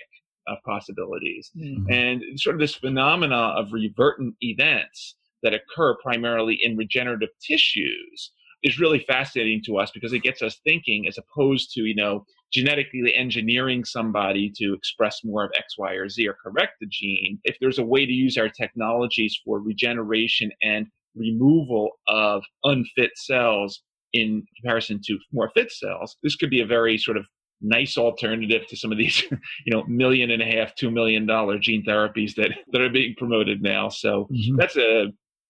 of 0.49 0.59
possibilities. 0.65 1.51
Mm-hmm. 1.57 1.91
and 1.91 2.23
sort 2.41 2.55
of 2.57 2.61
this 2.61 2.75
phenomena 2.75 3.55
of 3.57 3.73
revertant 3.73 4.35
events 4.41 5.17
that 5.43 5.55
occur 5.55 5.97
primarily 6.03 6.59
in 6.63 6.77
regenerative 6.77 7.31
tissues 7.41 8.33
is 8.63 8.79
really 8.79 9.01
fascinating 9.01 9.63
to 9.65 9.79
us 9.79 9.91
because 9.93 10.13
it 10.13 10.23
gets 10.23 10.43
us 10.43 10.61
thinking 10.65 11.07
as 11.07 11.19
opposed 11.19 11.73
to 11.73 11.83
you 11.83 11.95
know 11.95 12.25
genetically 12.53 13.15
engineering 13.15 13.85
somebody 13.85 14.51
to 14.57 14.73
express 14.73 15.21
more 15.25 15.45
of 15.45 15.51
x 15.57 15.77
y 15.79 15.93
or 15.93 16.09
z 16.09 16.27
or 16.27 16.37
correct 16.43 16.75
the 16.81 16.87
gene. 16.87 17.39
If 17.45 17.57
there's 17.61 17.79
a 17.79 17.85
way 17.85 18.07
to 18.07 18.13
use 18.13 18.37
our 18.39 18.49
technologies 18.49 19.39
for 19.45 19.61
regeneration 19.61 20.51
and 20.63 20.87
removal 21.17 21.91
of 22.09 22.43
unfit 22.65 23.11
cells 23.17 23.83
in 24.13 24.45
comparison 24.57 25.01
to 25.07 25.19
more 25.33 25.51
fit 25.55 25.73
cells, 25.73 26.17
this 26.23 26.37
could 26.37 26.51
be 26.51 26.61
a 26.61 26.67
very 26.67 26.99
sort 26.99 27.17
of 27.17 27.27
nice 27.61 27.97
alternative 27.97 28.67
to 28.69 28.77
some 28.77 28.93
of 28.93 28.99
these, 28.99 29.23
you 29.31 29.73
know, 29.73 29.85
million 29.87 30.31
and 30.31 30.43
a 30.43 30.45
half, 30.45 30.75
two 30.75 30.91
million 30.91 31.27
dollar 31.27 31.59
gene 31.59 31.85
therapies 31.85 32.35
that, 32.35 32.51
that 32.73 32.81
are 32.81 32.91
being 32.91 33.15
promoted 33.17 33.63
now. 33.63 33.89
So 33.89 34.29
mm-hmm. 34.33 34.57
that's 34.57 34.77
a 34.77 35.07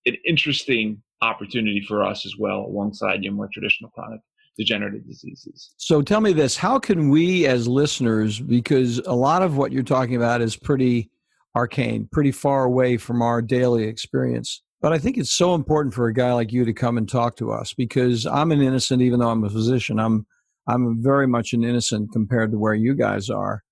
an 0.06 0.16
interesting 0.24 1.02
opportunity 1.20 1.84
for 1.86 2.04
us 2.04 2.24
as 2.24 2.34
well, 2.38 2.60
alongside 2.60 3.24
your 3.24 3.32
more 3.32 3.48
traditional 3.52 3.90
chronic 3.90 4.20
degenerative 4.56 5.06
diseases. 5.06 5.74
So 5.76 6.00
tell 6.00 6.20
me 6.20 6.32
this, 6.32 6.56
how 6.56 6.78
can 6.78 7.10
we 7.10 7.46
as 7.46 7.68
listeners, 7.68 8.40
because 8.40 8.98
a 9.00 9.14
lot 9.14 9.42
of 9.42 9.56
what 9.56 9.72
you're 9.72 9.82
talking 9.82 10.16
about 10.16 10.40
is 10.40 10.56
pretty 10.56 11.10
arcane, 11.56 12.08
pretty 12.12 12.32
far 12.32 12.64
away 12.64 12.96
from 12.96 13.22
our 13.22 13.40
daily 13.42 13.84
experience. 13.84 14.62
But 14.80 14.92
I 14.92 14.98
think 14.98 15.16
it's 15.16 15.30
so 15.30 15.54
important 15.54 15.94
for 15.94 16.06
a 16.06 16.14
guy 16.14 16.32
like 16.32 16.52
you 16.52 16.64
to 16.64 16.72
come 16.72 16.98
and 16.98 17.08
talk 17.08 17.36
to 17.36 17.50
us 17.50 17.72
because 17.72 18.26
I'm 18.26 18.52
an 18.52 18.60
innocent, 18.60 19.02
even 19.02 19.20
though 19.20 19.30
I'm 19.30 19.44
a 19.44 19.50
physician. 19.50 19.98
I'm 19.98 20.26
I'm 20.68 21.02
very 21.02 21.26
much 21.26 21.52
an 21.52 21.64
innocent 21.64 22.12
compared 22.12 22.50
to 22.50 22.58
where 22.58 22.74
you 22.74 22.94
guys 22.94 23.30
are. 23.30 23.62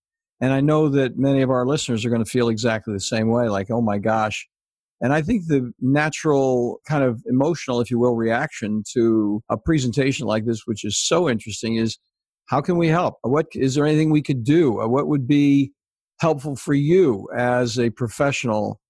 And 0.41 0.53
I 0.53 0.61
know 0.61 0.89
that 0.91 1.19
many 1.19 1.43
of 1.43 1.51
our 1.51 1.67
listeners 1.67 2.05
are 2.05 2.11
going 2.11 2.25
to 2.25 2.31
feel 2.31 2.49
exactly 2.49 2.95
the 2.95 3.01
same 3.01 3.29
way, 3.29 3.49
like, 3.49 3.71
oh 3.71 3.81
my 3.81 3.99
gosh. 3.99 4.47
And 5.01 5.13
I 5.13 5.21
think 5.21 5.47
the 5.47 5.73
natural 5.81 6.81
kind 6.89 7.03
of 7.03 7.23
emotional, 7.27 7.81
if 7.81 7.91
you 7.91 7.99
will, 7.99 8.15
reaction 8.15 8.85
to 8.93 9.43
a 9.51 9.57
presentation 9.57 10.27
like 10.27 10.47
this, 10.47 10.63
which 10.67 10.85
is 10.85 10.97
so 10.97 11.29
interesting, 11.29 11.77
is 11.77 11.99
how 12.47 12.61
can 12.61 12.77
we 12.77 12.89
help? 12.89 13.19
What 13.23 13.47
is 13.55 13.75
there 13.75 13.87
anything 13.87 14.11
we 14.11 14.23
could 14.23 14.45
do? 14.45 14.73
What 14.73 15.09
would 15.09 15.27
be 15.27 15.73
helpful 16.21 16.57
for 16.57 16.75
you 16.75 17.29
as 17.37 17.79
a 17.79 17.91
professional 17.91 18.81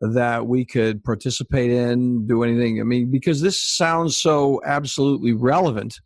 that 0.00 0.46
we 0.46 0.64
could 0.64 1.04
participate 1.04 1.70
in, 1.70 2.26
do 2.26 2.42
anything? 2.42 2.80
I 2.80 2.84
mean, 2.84 3.10
because 3.10 3.40
this 3.40 3.62
sounds 3.62 4.16
so 4.18 4.60
absolutely 4.64 5.32
relevant. 5.32 6.00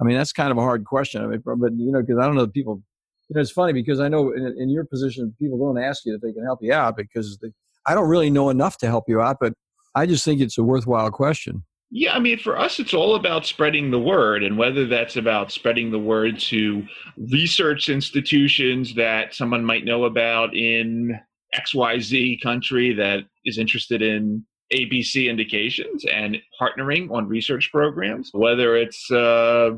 I 0.00 0.04
mean, 0.04 0.16
that's 0.16 0.32
kind 0.32 0.50
of 0.50 0.58
a 0.58 0.62
hard 0.62 0.84
question. 0.84 1.22
I 1.22 1.26
mean, 1.26 1.42
but 1.44 1.72
you 1.76 1.92
know, 1.92 2.00
because 2.00 2.18
I 2.18 2.26
don't 2.26 2.34
know 2.34 2.46
the 2.46 2.52
people. 2.52 2.82
You 3.28 3.34
know, 3.34 3.40
it's 3.40 3.50
funny 3.50 3.72
because 3.72 3.98
I 3.98 4.08
know 4.08 4.32
in, 4.32 4.54
in, 4.56 4.70
your 4.70 4.84
position, 4.84 5.34
people 5.40 5.58
don't 5.58 5.82
ask 5.82 6.04
you 6.06 6.14
if 6.14 6.20
they 6.20 6.32
can 6.32 6.44
help 6.44 6.60
you 6.62 6.72
out 6.72 6.96
because 6.96 7.36
they, 7.42 7.48
I 7.84 7.94
don't 7.94 8.08
really 8.08 8.30
know 8.30 8.50
enough 8.50 8.78
to 8.78 8.86
help 8.86 9.04
you 9.08 9.20
out. 9.20 9.38
But 9.40 9.52
I 9.96 10.06
just 10.06 10.24
think 10.24 10.40
it's 10.40 10.58
a 10.58 10.62
worthwhile 10.62 11.10
question. 11.10 11.64
Yeah, 11.90 12.14
I 12.14 12.18
mean, 12.18 12.38
for 12.38 12.58
us, 12.58 12.78
it's 12.80 12.94
all 12.94 13.14
about 13.14 13.46
spreading 13.46 13.90
the 13.90 13.98
word, 13.98 14.42
and 14.42 14.58
whether 14.58 14.86
that's 14.86 15.16
about 15.16 15.52
spreading 15.52 15.90
the 15.90 15.98
word 15.98 16.38
to 16.40 16.84
research 17.16 17.88
institutions 17.88 18.94
that 18.94 19.34
someone 19.34 19.64
might 19.64 19.84
know 19.84 20.04
about 20.04 20.54
in 20.54 21.18
XYZ 21.56 22.40
country 22.42 22.92
that 22.94 23.20
is 23.44 23.58
interested 23.58 24.02
in 24.02 24.44
ABC 24.72 25.28
indications 25.28 26.04
and 26.12 26.38
partnering 26.60 27.10
on 27.12 27.28
research 27.28 27.70
programs, 27.72 28.30
whether 28.32 28.76
it's 28.76 29.10
uh, 29.10 29.70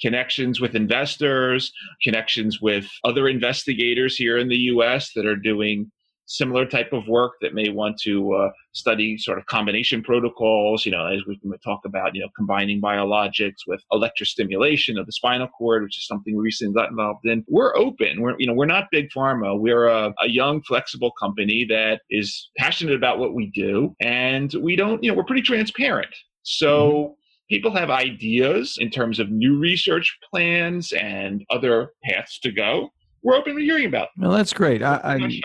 connections 0.00 0.60
with 0.60 0.74
investors, 0.74 1.72
connections 2.02 2.60
with 2.60 2.88
other 3.04 3.28
investigators 3.28 4.16
here 4.16 4.38
in 4.38 4.48
the 4.48 4.56
US 4.72 5.12
that 5.14 5.26
are 5.26 5.36
doing 5.36 5.90
similar 6.28 6.66
type 6.66 6.92
of 6.92 7.08
work 7.08 7.32
that 7.40 7.54
may 7.54 7.70
want 7.70 7.98
to 7.98 8.32
uh, 8.34 8.50
study 8.72 9.16
sort 9.16 9.38
of 9.38 9.46
combination 9.46 10.02
protocols, 10.02 10.84
you 10.84 10.92
know, 10.92 11.06
as 11.06 11.20
we 11.26 11.38
can 11.38 11.50
talk 11.60 11.80
about, 11.84 12.14
you 12.14 12.20
know, 12.20 12.28
combining 12.36 12.80
biologics 12.80 13.56
with 13.66 13.82
electrostimulation 13.92 15.00
of 15.00 15.06
the 15.06 15.12
spinal 15.12 15.48
cord, 15.48 15.82
which 15.82 15.98
is 15.98 16.06
something 16.06 16.36
we 16.36 16.42
recently 16.42 16.74
got 16.74 16.90
involved 16.90 17.24
in. 17.24 17.44
We're 17.48 17.74
open. 17.76 18.20
We're, 18.20 18.36
you 18.38 18.46
know, 18.46 18.52
we're 18.52 18.66
not 18.66 18.88
big 18.92 19.08
pharma. 19.10 19.58
We're 19.58 19.86
a, 19.86 20.12
a 20.22 20.28
young, 20.28 20.62
flexible 20.62 21.12
company 21.18 21.64
that 21.70 22.02
is 22.10 22.50
passionate 22.58 22.94
about 22.94 23.18
what 23.18 23.34
we 23.34 23.50
do. 23.54 23.96
And 24.00 24.52
we 24.62 24.76
don't, 24.76 25.02
you 25.02 25.10
know, 25.10 25.16
we're 25.16 25.24
pretty 25.24 25.42
transparent. 25.42 26.14
So, 26.42 26.90
mm-hmm 26.90 27.12
people 27.50 27.74
have 27.74 27.88
ideas 27.88 28.76
in 28.78 28.90
terms 28.90 29.18
of 29.18 29.30
new 29.30 29.58
research 29.58 30.18
plans 30.30 30.92
and 30.92 31.42
other 31.48 31.92
paths 32.04 32.38
to 32.40 32.52
go, 32.52 32.90
we're 33.22 33.34
open 33.34 33.56
to 33.56 33.62
hearing 33.62 33.86
about. 33.86 34.08
Well, 34.18 34.30
that's 34.30 34.52
great. 34.52 34.82
I, 34.82 35.00
I, 35.02 35.40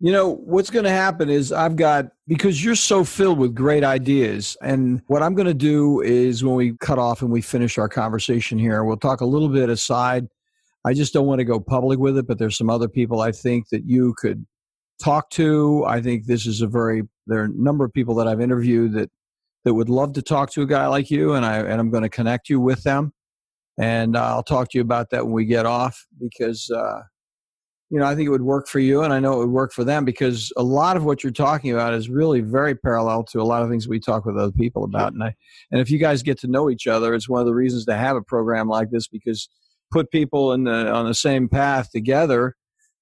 you 0.00 0.12
know, 0.12 0.36
what's 0.36 0.70
going 0.70 0.84
to 0.84 0.90
happen 0.90 1.28
is 1.28 1.50
I've 1.50 1.74
got, 1.74 2.06
because 2.28 2.64
you're 2.64 2.76
so 2.76 3.02
filled 3.02 3.38
with 3.38 3.54
great 3.54 3.82
ideas. 3.82 4.56
And 4.62 5.02
what 5.08 5.22
I'm 5.22 5.34
going 5.34 5.48
to 5.48 5.54
do 5.54 6.00
is 6.02 6.44
when 6.44 6.54
we 6.54 6.76
cut 6.78 6.98
off 6.98 7.20
and 7.20 7.32
we 7.32 7.40
finish 7.40 7.78
our 7.78 7.88
conversation 7.88 8.58
here, 8.58 8.84
we'll 8.84 8.96
talk 8.96 9.20
a 9.20 9.26
little 9.26 9.48
bit 9.48 9.68
aside. 9.68 10.28
I 10.84 10.94
just 10.94 11.12
don't 11.12 11.26
want 11.26 11.40
to 11.40 11.44
go 11.44 11.58
public 11.58 11.98
with 11.98 12.16
it, 12.16 12.28
but 12.28 12.38
there's 12.38 12.56
some 12.56 12.70
other 12.70 12.88
people 12.88 13.20
I 13.20 13.32
think 13.32 13.70
that 13.70 13.84
you 13.86 14.14
could 14.18 14.46
talk 15.02 15.30
to. 15.30 15.84
I 15.84 16.00
think 16.00 16.26
this 16.26 16.46
is 16.46 16.62
a 16.62 16.68
very, 16.68 17.02
there 17.26 17.40
are 17.40 17.44
a 17.44 17.48
number 17.48 17.84
of 17.84 17.92
people 17.92 18.14
that 18.16 18.28
I've 18.28 18.40
interviewed 18.40 18.92
that, 18.92 19.10
that 19.64 19.74
would 19.74 19.88
love 19.88 20.12
to 20.12 20.22
talk 20.22 20.52
to 20.52 20.62
a 20.62 20.66
guy 20.66 20.86
like 20.86 21.10
you. 21.10 21.34
And 21.34 21.44
I, 21.44 21.58
and 21.58 21.80
I'm 21.80 21.90
going 21.90 22.04
to 22.04 22.08
connect 22.08 22.48
you 22.48 22.60
with 22.60 22.84
them. 22.84 23.12
And 23.80 24.16
I'll 24.16 24.44
talk 24.44 24.70
to 24.70 24.78
you 24.78 24.82
about 24.82 25.10
that 25.10 25.24
when 25.24 25.34
we 25.34 25.44
get 25.44 25.66
off 25.66 26.06
because, 26.20 26.70
uh, 26.70 27.00
you 27.90 27.98
know, 27.98 28.04
I 28.04 28.14
think 28.14 28.26
it 28.26 28.30
would 28.30 28.42
work 28.42 28.68
for 28.68 28.80
you, 28.80 29.02
and 29.02 29.12
I 29.12 29.20
know 29.20 29.34
it 29.34 29.38
would 29.38 29.50
work 29.50 29.72
for 29.72 29.82
them 29.82 30.04
because 30.04 30.52
a 30.56 30.62
lot 30.62 30.96
of 30.96 31.04
what 31.04 31.24
you're 31.24 31.32
talking 31.32 31.72
about 31.72 31.94
is 31.94 32.10
really 32.10 32.40
very 32.40 32.74
parallel 32.74 33.24
to 33.24 33.40
a 33.40 33.44
lot 33.44 33.62
of 33.62 33.70
things 33.70 33.88
we 33.88 33.98
talk 33.98 34.26
with 34.26 34.36
other 34.36 34.52
people 34.52 34.84
about. 34.84 35.14
And 35.14 35.22
I, 35.22 35.34
and 35.70 35.80
if 35.80 35.90
you 35.90 35.98
guys 35.98 36.22
get 36.22 36.38
to 36.40 36.48
know 36.48 36.68
each 36.68 36.86
other, 36.86 37.14
it's 37.14 37.28
one 37.28 37.40
of 37.40 37.46
the 37.46 37.54
reasons 37.54 37.86
to 37.86 37.96
have 37.96 38.16
a 38.16 38.22
program 38.22 38.68
like 38.68 38.90
this 38.90 39.08
because 39.08 39.48
put 39.90 40.10
people 40.10 40.52
in 40.52 40.64
the, 40.64 40.92
on 40.92 41.06
the 41.06 41.14
same 41.14 41.48
path 41.48 41.90
together, 41.90 42.54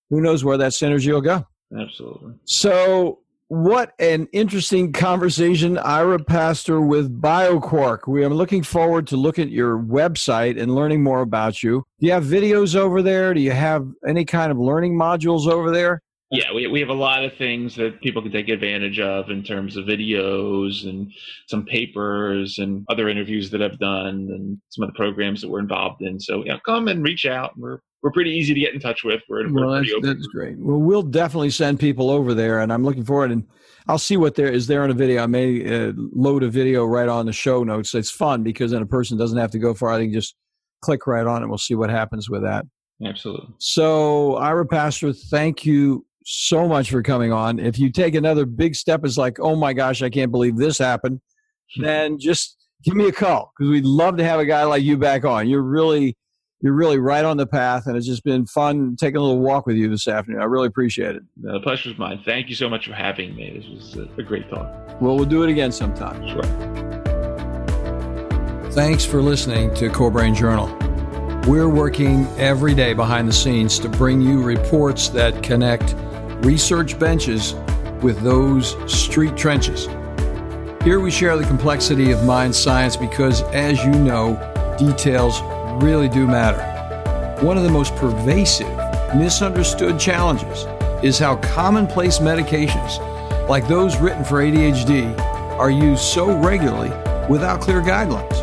who 0.08 0.20
knows 0.20 0.44
where 0.44 0.56
that 0.58 0.72
synergy 0.72 1.12
will 1.12 1.20
go. 1.20 1.44
Absolutely. 1.76 2.34
So 2.44 3.20
what 3.48 3.92
an 4.00 4.26
interesting 4.32 4.92
conversation, 4.92 5.78
Ira 5.78 6.18
Pastor 6.18 6.80
with 6.80 7.20
BioQuark. 7.20 8.08
We 8.08 8.24
are 8.24 8.30
looking 8.30 8.62
forward 8.62 9.06
to 9.08 9.16
look 9.16 9.38
at 9.38 9.50
your 9.50 9.78
website 9.78 10.60
and 10.60 10.74
learning 10.74 11.02
more 11.02 11.20
about 11.20 11.62
you. 11.62 11.86
Do 12.00 12.06
you 12.06 12.12
have 12.12 12.24
videos 12.24 12.74
over 12.74 13.02
there? 13.02 13.34
Do 13.34 13.40
you 13.40 13.52
have 13.52 13.86
any 14.06 14.24
kind 14.24 14.50
of 14.50 14.58
learning 14.58 14.98
modules 14.98 15.46
over 15.46 15.70
there? 15.70 16.02
Yeah, 16.30 16.52
we, 16.52 16.66
we 16.66 16.80
have 16.80 16.88
a 16.88 16.94
lot 16.94 17.24
of 17.24 17.36
things 17.36 17.76
that 17.76 18.00
people 18.00 18.20
can 18.20 18.32
take 18.32 18.48
advantage 18.48 18.98
of 18.98 19.30
in 19.30 19.44
terms 19.44 19.76
of 19.76 19.84
videos 19.84 20.84
and 20.84 21.12
some 21.48 21.64
papers 21.64 22.58
and 22.58 22.84
other 22.88 23.08
interviews 23.08 23.48
that 23.50 23.62
I've 23.62 23.78
done 23.78 24.28
and 24.32 24.58
some 24.70 24.82
of 24.82 24.88
the 24.88 24.96
programs 24.96 25.40
that 25.40 25.48
we're 25.48 25.60
involved 25.60 26.02
in. 26.02 26.18
So 26.18 26.44
yeah, 26.44 26.58
come 26.66 26.88
and 26.88 27.04
reach 27.04 27.26
out. 27.26 27.52
We're 27.56 27.78
we're 28.02 28.12
pretty 28.12 28.30
easy 28.30 28.54
to 28.54 28.60
get 28.60 28.72
in 28.74 28.80
touch 28.80 29.02
with. 29.04 29.20
We're, 29.28 29.52
well, 29.52 29.66
we're 29.66 29.80
that's, 29.80 29.92
that's, 30.02 30.26
great. 30.28 30.56
Well, 30.58 30.78
we'll 30.78 31.02
definitely 31.02 31.50
send 31.50 31.80
people 31.80 32.10
over 32.10 32.34
there, 32.34 32.60
and 32.60 32.72
I'm 32.72 32.84
looking 32.84 33.04
forward. 33.04 33.32
And 33.32 33.44
I'll 33.88 33.98
see 33.98 34.16
what 34.16 34.36
there 34.36 34.48
is 34.48 34.68
there 34.68 34.84
in 34.84 34.92
a 34.92 34.94
video. 34.94 35.24
I 35.24 35.26
may 35.26 35.88
uh, 35.88 35.92
load 35.96 36.44
a 36.44 36.48
video 36.48 36.84
right 36.84 37.08
on 37.08 37.26
the 37.26 37.32
show 37.32 37.64
notes. 37.64 37.94
It's 37.94 38.10
fun 38.10 38.44
because 38.44 38.70
then 38.70 38.82
a 38.82 38.86
person 38.86 39.18
doesn't 39.18 39.38
have 39.38 39.50
to 39.52 39.58
go 39.58 39.74
far. 39.74 39.90
I 39.90 40.02
can 40.02 40.12
just 40.12 40.36
click 40.82 41.08
right 41.08 41.26
on 41.26 41.42
it. 41.42 41.48
We'll 41.48 41.58
see 41.58 41.74
what 41.74 41.90
happens 41.90 42.30
with 42.30 42.42
that. 42.42 42.64
Absolutely. 43.04 43.54
So, 43.58 44.36
Ira 44.36 44.66
Pastor, 44.66 45.12
thank 45.12 45.66
you 45.66 46.05
so 46.28 46.66
much 46.66 46.90
for 46.90 47.02
coming 47.02 47.32
on. 47.32 47.60
If 47.60 47.78
you 47.78 47.90
take 47.90 48.16
another 48.16 48.44
big 48.44 48.74
step, 48.74 49.04
it's 49.04 49.16
like, 49.16 49.38
oh 49.40 49.54
my 49.54 49.72
gosh, 49.72 50.02
I 50.02 50.10
can't 50.10 50.32
believe 50.32 50.56
this 50.56 50.76
happened. 50.76 51.20
Hmm. 51.76 51.82
then 51.82 52.18
just 52.18 52.56
give 52.84 52.94
me 52.94 53.08
a 53.08 53.12
call 53.12 53.52
because 53.56 53.70
we'd 53.70 53.84
love 53.84 54.16
to 54.18 54.24
have 54.24 54.38
a 54.38 54.44
guy 54.44 54.64
like 54.64 54.82
you 54.82 54.96
back 54.96 55.24
on. 55.24 55.48
You're 55.48 55.62
really 55.62 56.16
you're 56.62 56.72
really 56.72 56.98
right 56.98 57.24
on 57.24 57.36
the 57.36 57.46
path, 57.46 57.86
and 57.86 57.96
it's 57.96 58.06
just 58.06 58.24
been 58.24 58.46
fun 58.46 58.96
taking 58.96 59.18
a 59.18 59.20
little 59.20 59.40
walk 59.40 59.66
with 59.66 59.76
you 59.76 59.88
this 59.88 60.08
afternoon. 60.08 60.40
I 60.40 60.44
really 60.44 60.66
appreciate 60.66 61.14
it. 61.14 61.22
Uh, 61.46 61.52
the 61.52 61.60
pleasure's 61.60 61.98
mine. 61.98 62.22
Thank 62.24 62.48
you 62.48 62.54
so 62.54 62.68
much 62.68 62.86
for 62.86 62.94
having 62.94 63.36
me. 63.36 63.58
This 63.58 63.68
was 63.68 63.96
a, 63.96 64.20
a 64.20 64.22
great 64.24 64.48
talk. 64.48 64.66
Well, 65.00 65.16
we'll 65.16 65.26
do 65.26 65.42
it 65.42 65.50
again 65.50 65.70
sometime. 65.70 66.26
Sure. 66.28 66.42
Thanks 68.72 69.04
for 69.04 69.22
listening 69.22 69.74
to 69.74 69.90
Core 69.90 70.10
Brain 70.10 70.34
Journal. 70.34 70.66
We're 71.46 71.68
working 71.68 72.26
every 72.38 72.74
day 72.74 72.94
behind 72.94 73.28
the 73.28 73.32
scenes 73.32 73.78
to 73.80 73.88
bring 73.88 74.20
you 74.20 74.42
reports 74.42 75.08
that 75.10 75.42
connect 75.42 75.94
research 76.42 76.98
benches 76.98 77.54
with 78.02 78.20
those 78.20 78.76
street 78.92 79.36
trenches. 79.36 79.86
Here 80.84 81.00
we 81.00 81.10
share 81.10 81.36
the 81.36 81.44
complexity 81.44 82.12
of 82.12 82.24
mind 82.24 82.54
science 82.54 82.96
because, 82.96 83.42
as 83.52 83.82
you 83.84 83.90
know, 83.90 84.36
details 84.78 85.40
really 85.82 86.08
do 86.08 86.26
matter. 86.26 86.62
One 87.44 87.56
of 87.56 87.64
the 87.64 87.70
most 87.70 87.94
pervasive, 87.96 88.68
misunderstood 89.16 89.98
challenges 89.98 90.64
is 91.04 91.18
how 91.18 91.36
commonplace 91.36 92.18
medications, 92.18 92.98
like 93.48 93.66
those 93.66 93.96
written 93.98 94.24
for 94.24 94.42
ADHD, 94.42 95.18
are 95.58 95.70
used 95.70 96.02
so 96.02 96.38
regularly 96.38 96.90
without 97.28 97.60
clear 97.60 97.80
guidelines. 97.80 98.42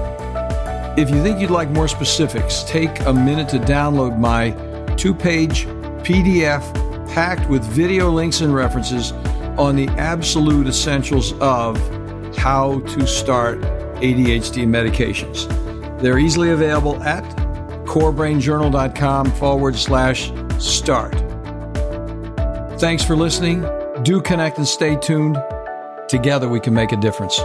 If 0.98 1.10
you 1.10 1.24
think 1.24 1.40
you'd 1.40 1.50
like 1.50 1.70
more 1.70 1.88
specifics, 1.88 2.64
take 2.64 3.00
a 3.02 3.14
minute 3.14 3.50
to 3.50 3.60
download 3.60 4.20
my 4.20 4.52
two 4.96 5.14
page 5.14 5.66
PDF 6.04 6.83
packed 7.14 7.48
with 7.48 7.64
video 7.66 8.10
links 8.10 8.42
and 8.42 8.54
references 8.56 9.12
on 9.56 9.76
the 9.76 9.88
absolute 10.00 10.66
essentials 10.66 11.34
of 11.34 11.78
how 12.36 12.80
to 12.80 13.06
start 13.06 13.62
ADHD 14.02 14.66
medications. 14.66 15.48
They're 16.02 16.18
easily 16.18 16.50
available 16.50 17.02
at 17.04 17.24
corebrainjournal.com 17.86 19.32
forward 19.34 19.76
slash 19.76 20.32
start. 20.58 21.14
Thanks 22.80 23.04
for 23.04 23.16
listening. 23.16 23.64
Do 24.02 24.20
connect 24.20 24.58
and 24.58 24.68
stay 24.68 24.96
tuned. 24.96 25.38
Together 26.08 26.50
we 26.50 26.60
can 26.60 26.74
make 26.74 26.92
a 26.92 26.98
difference. 26.98 27.40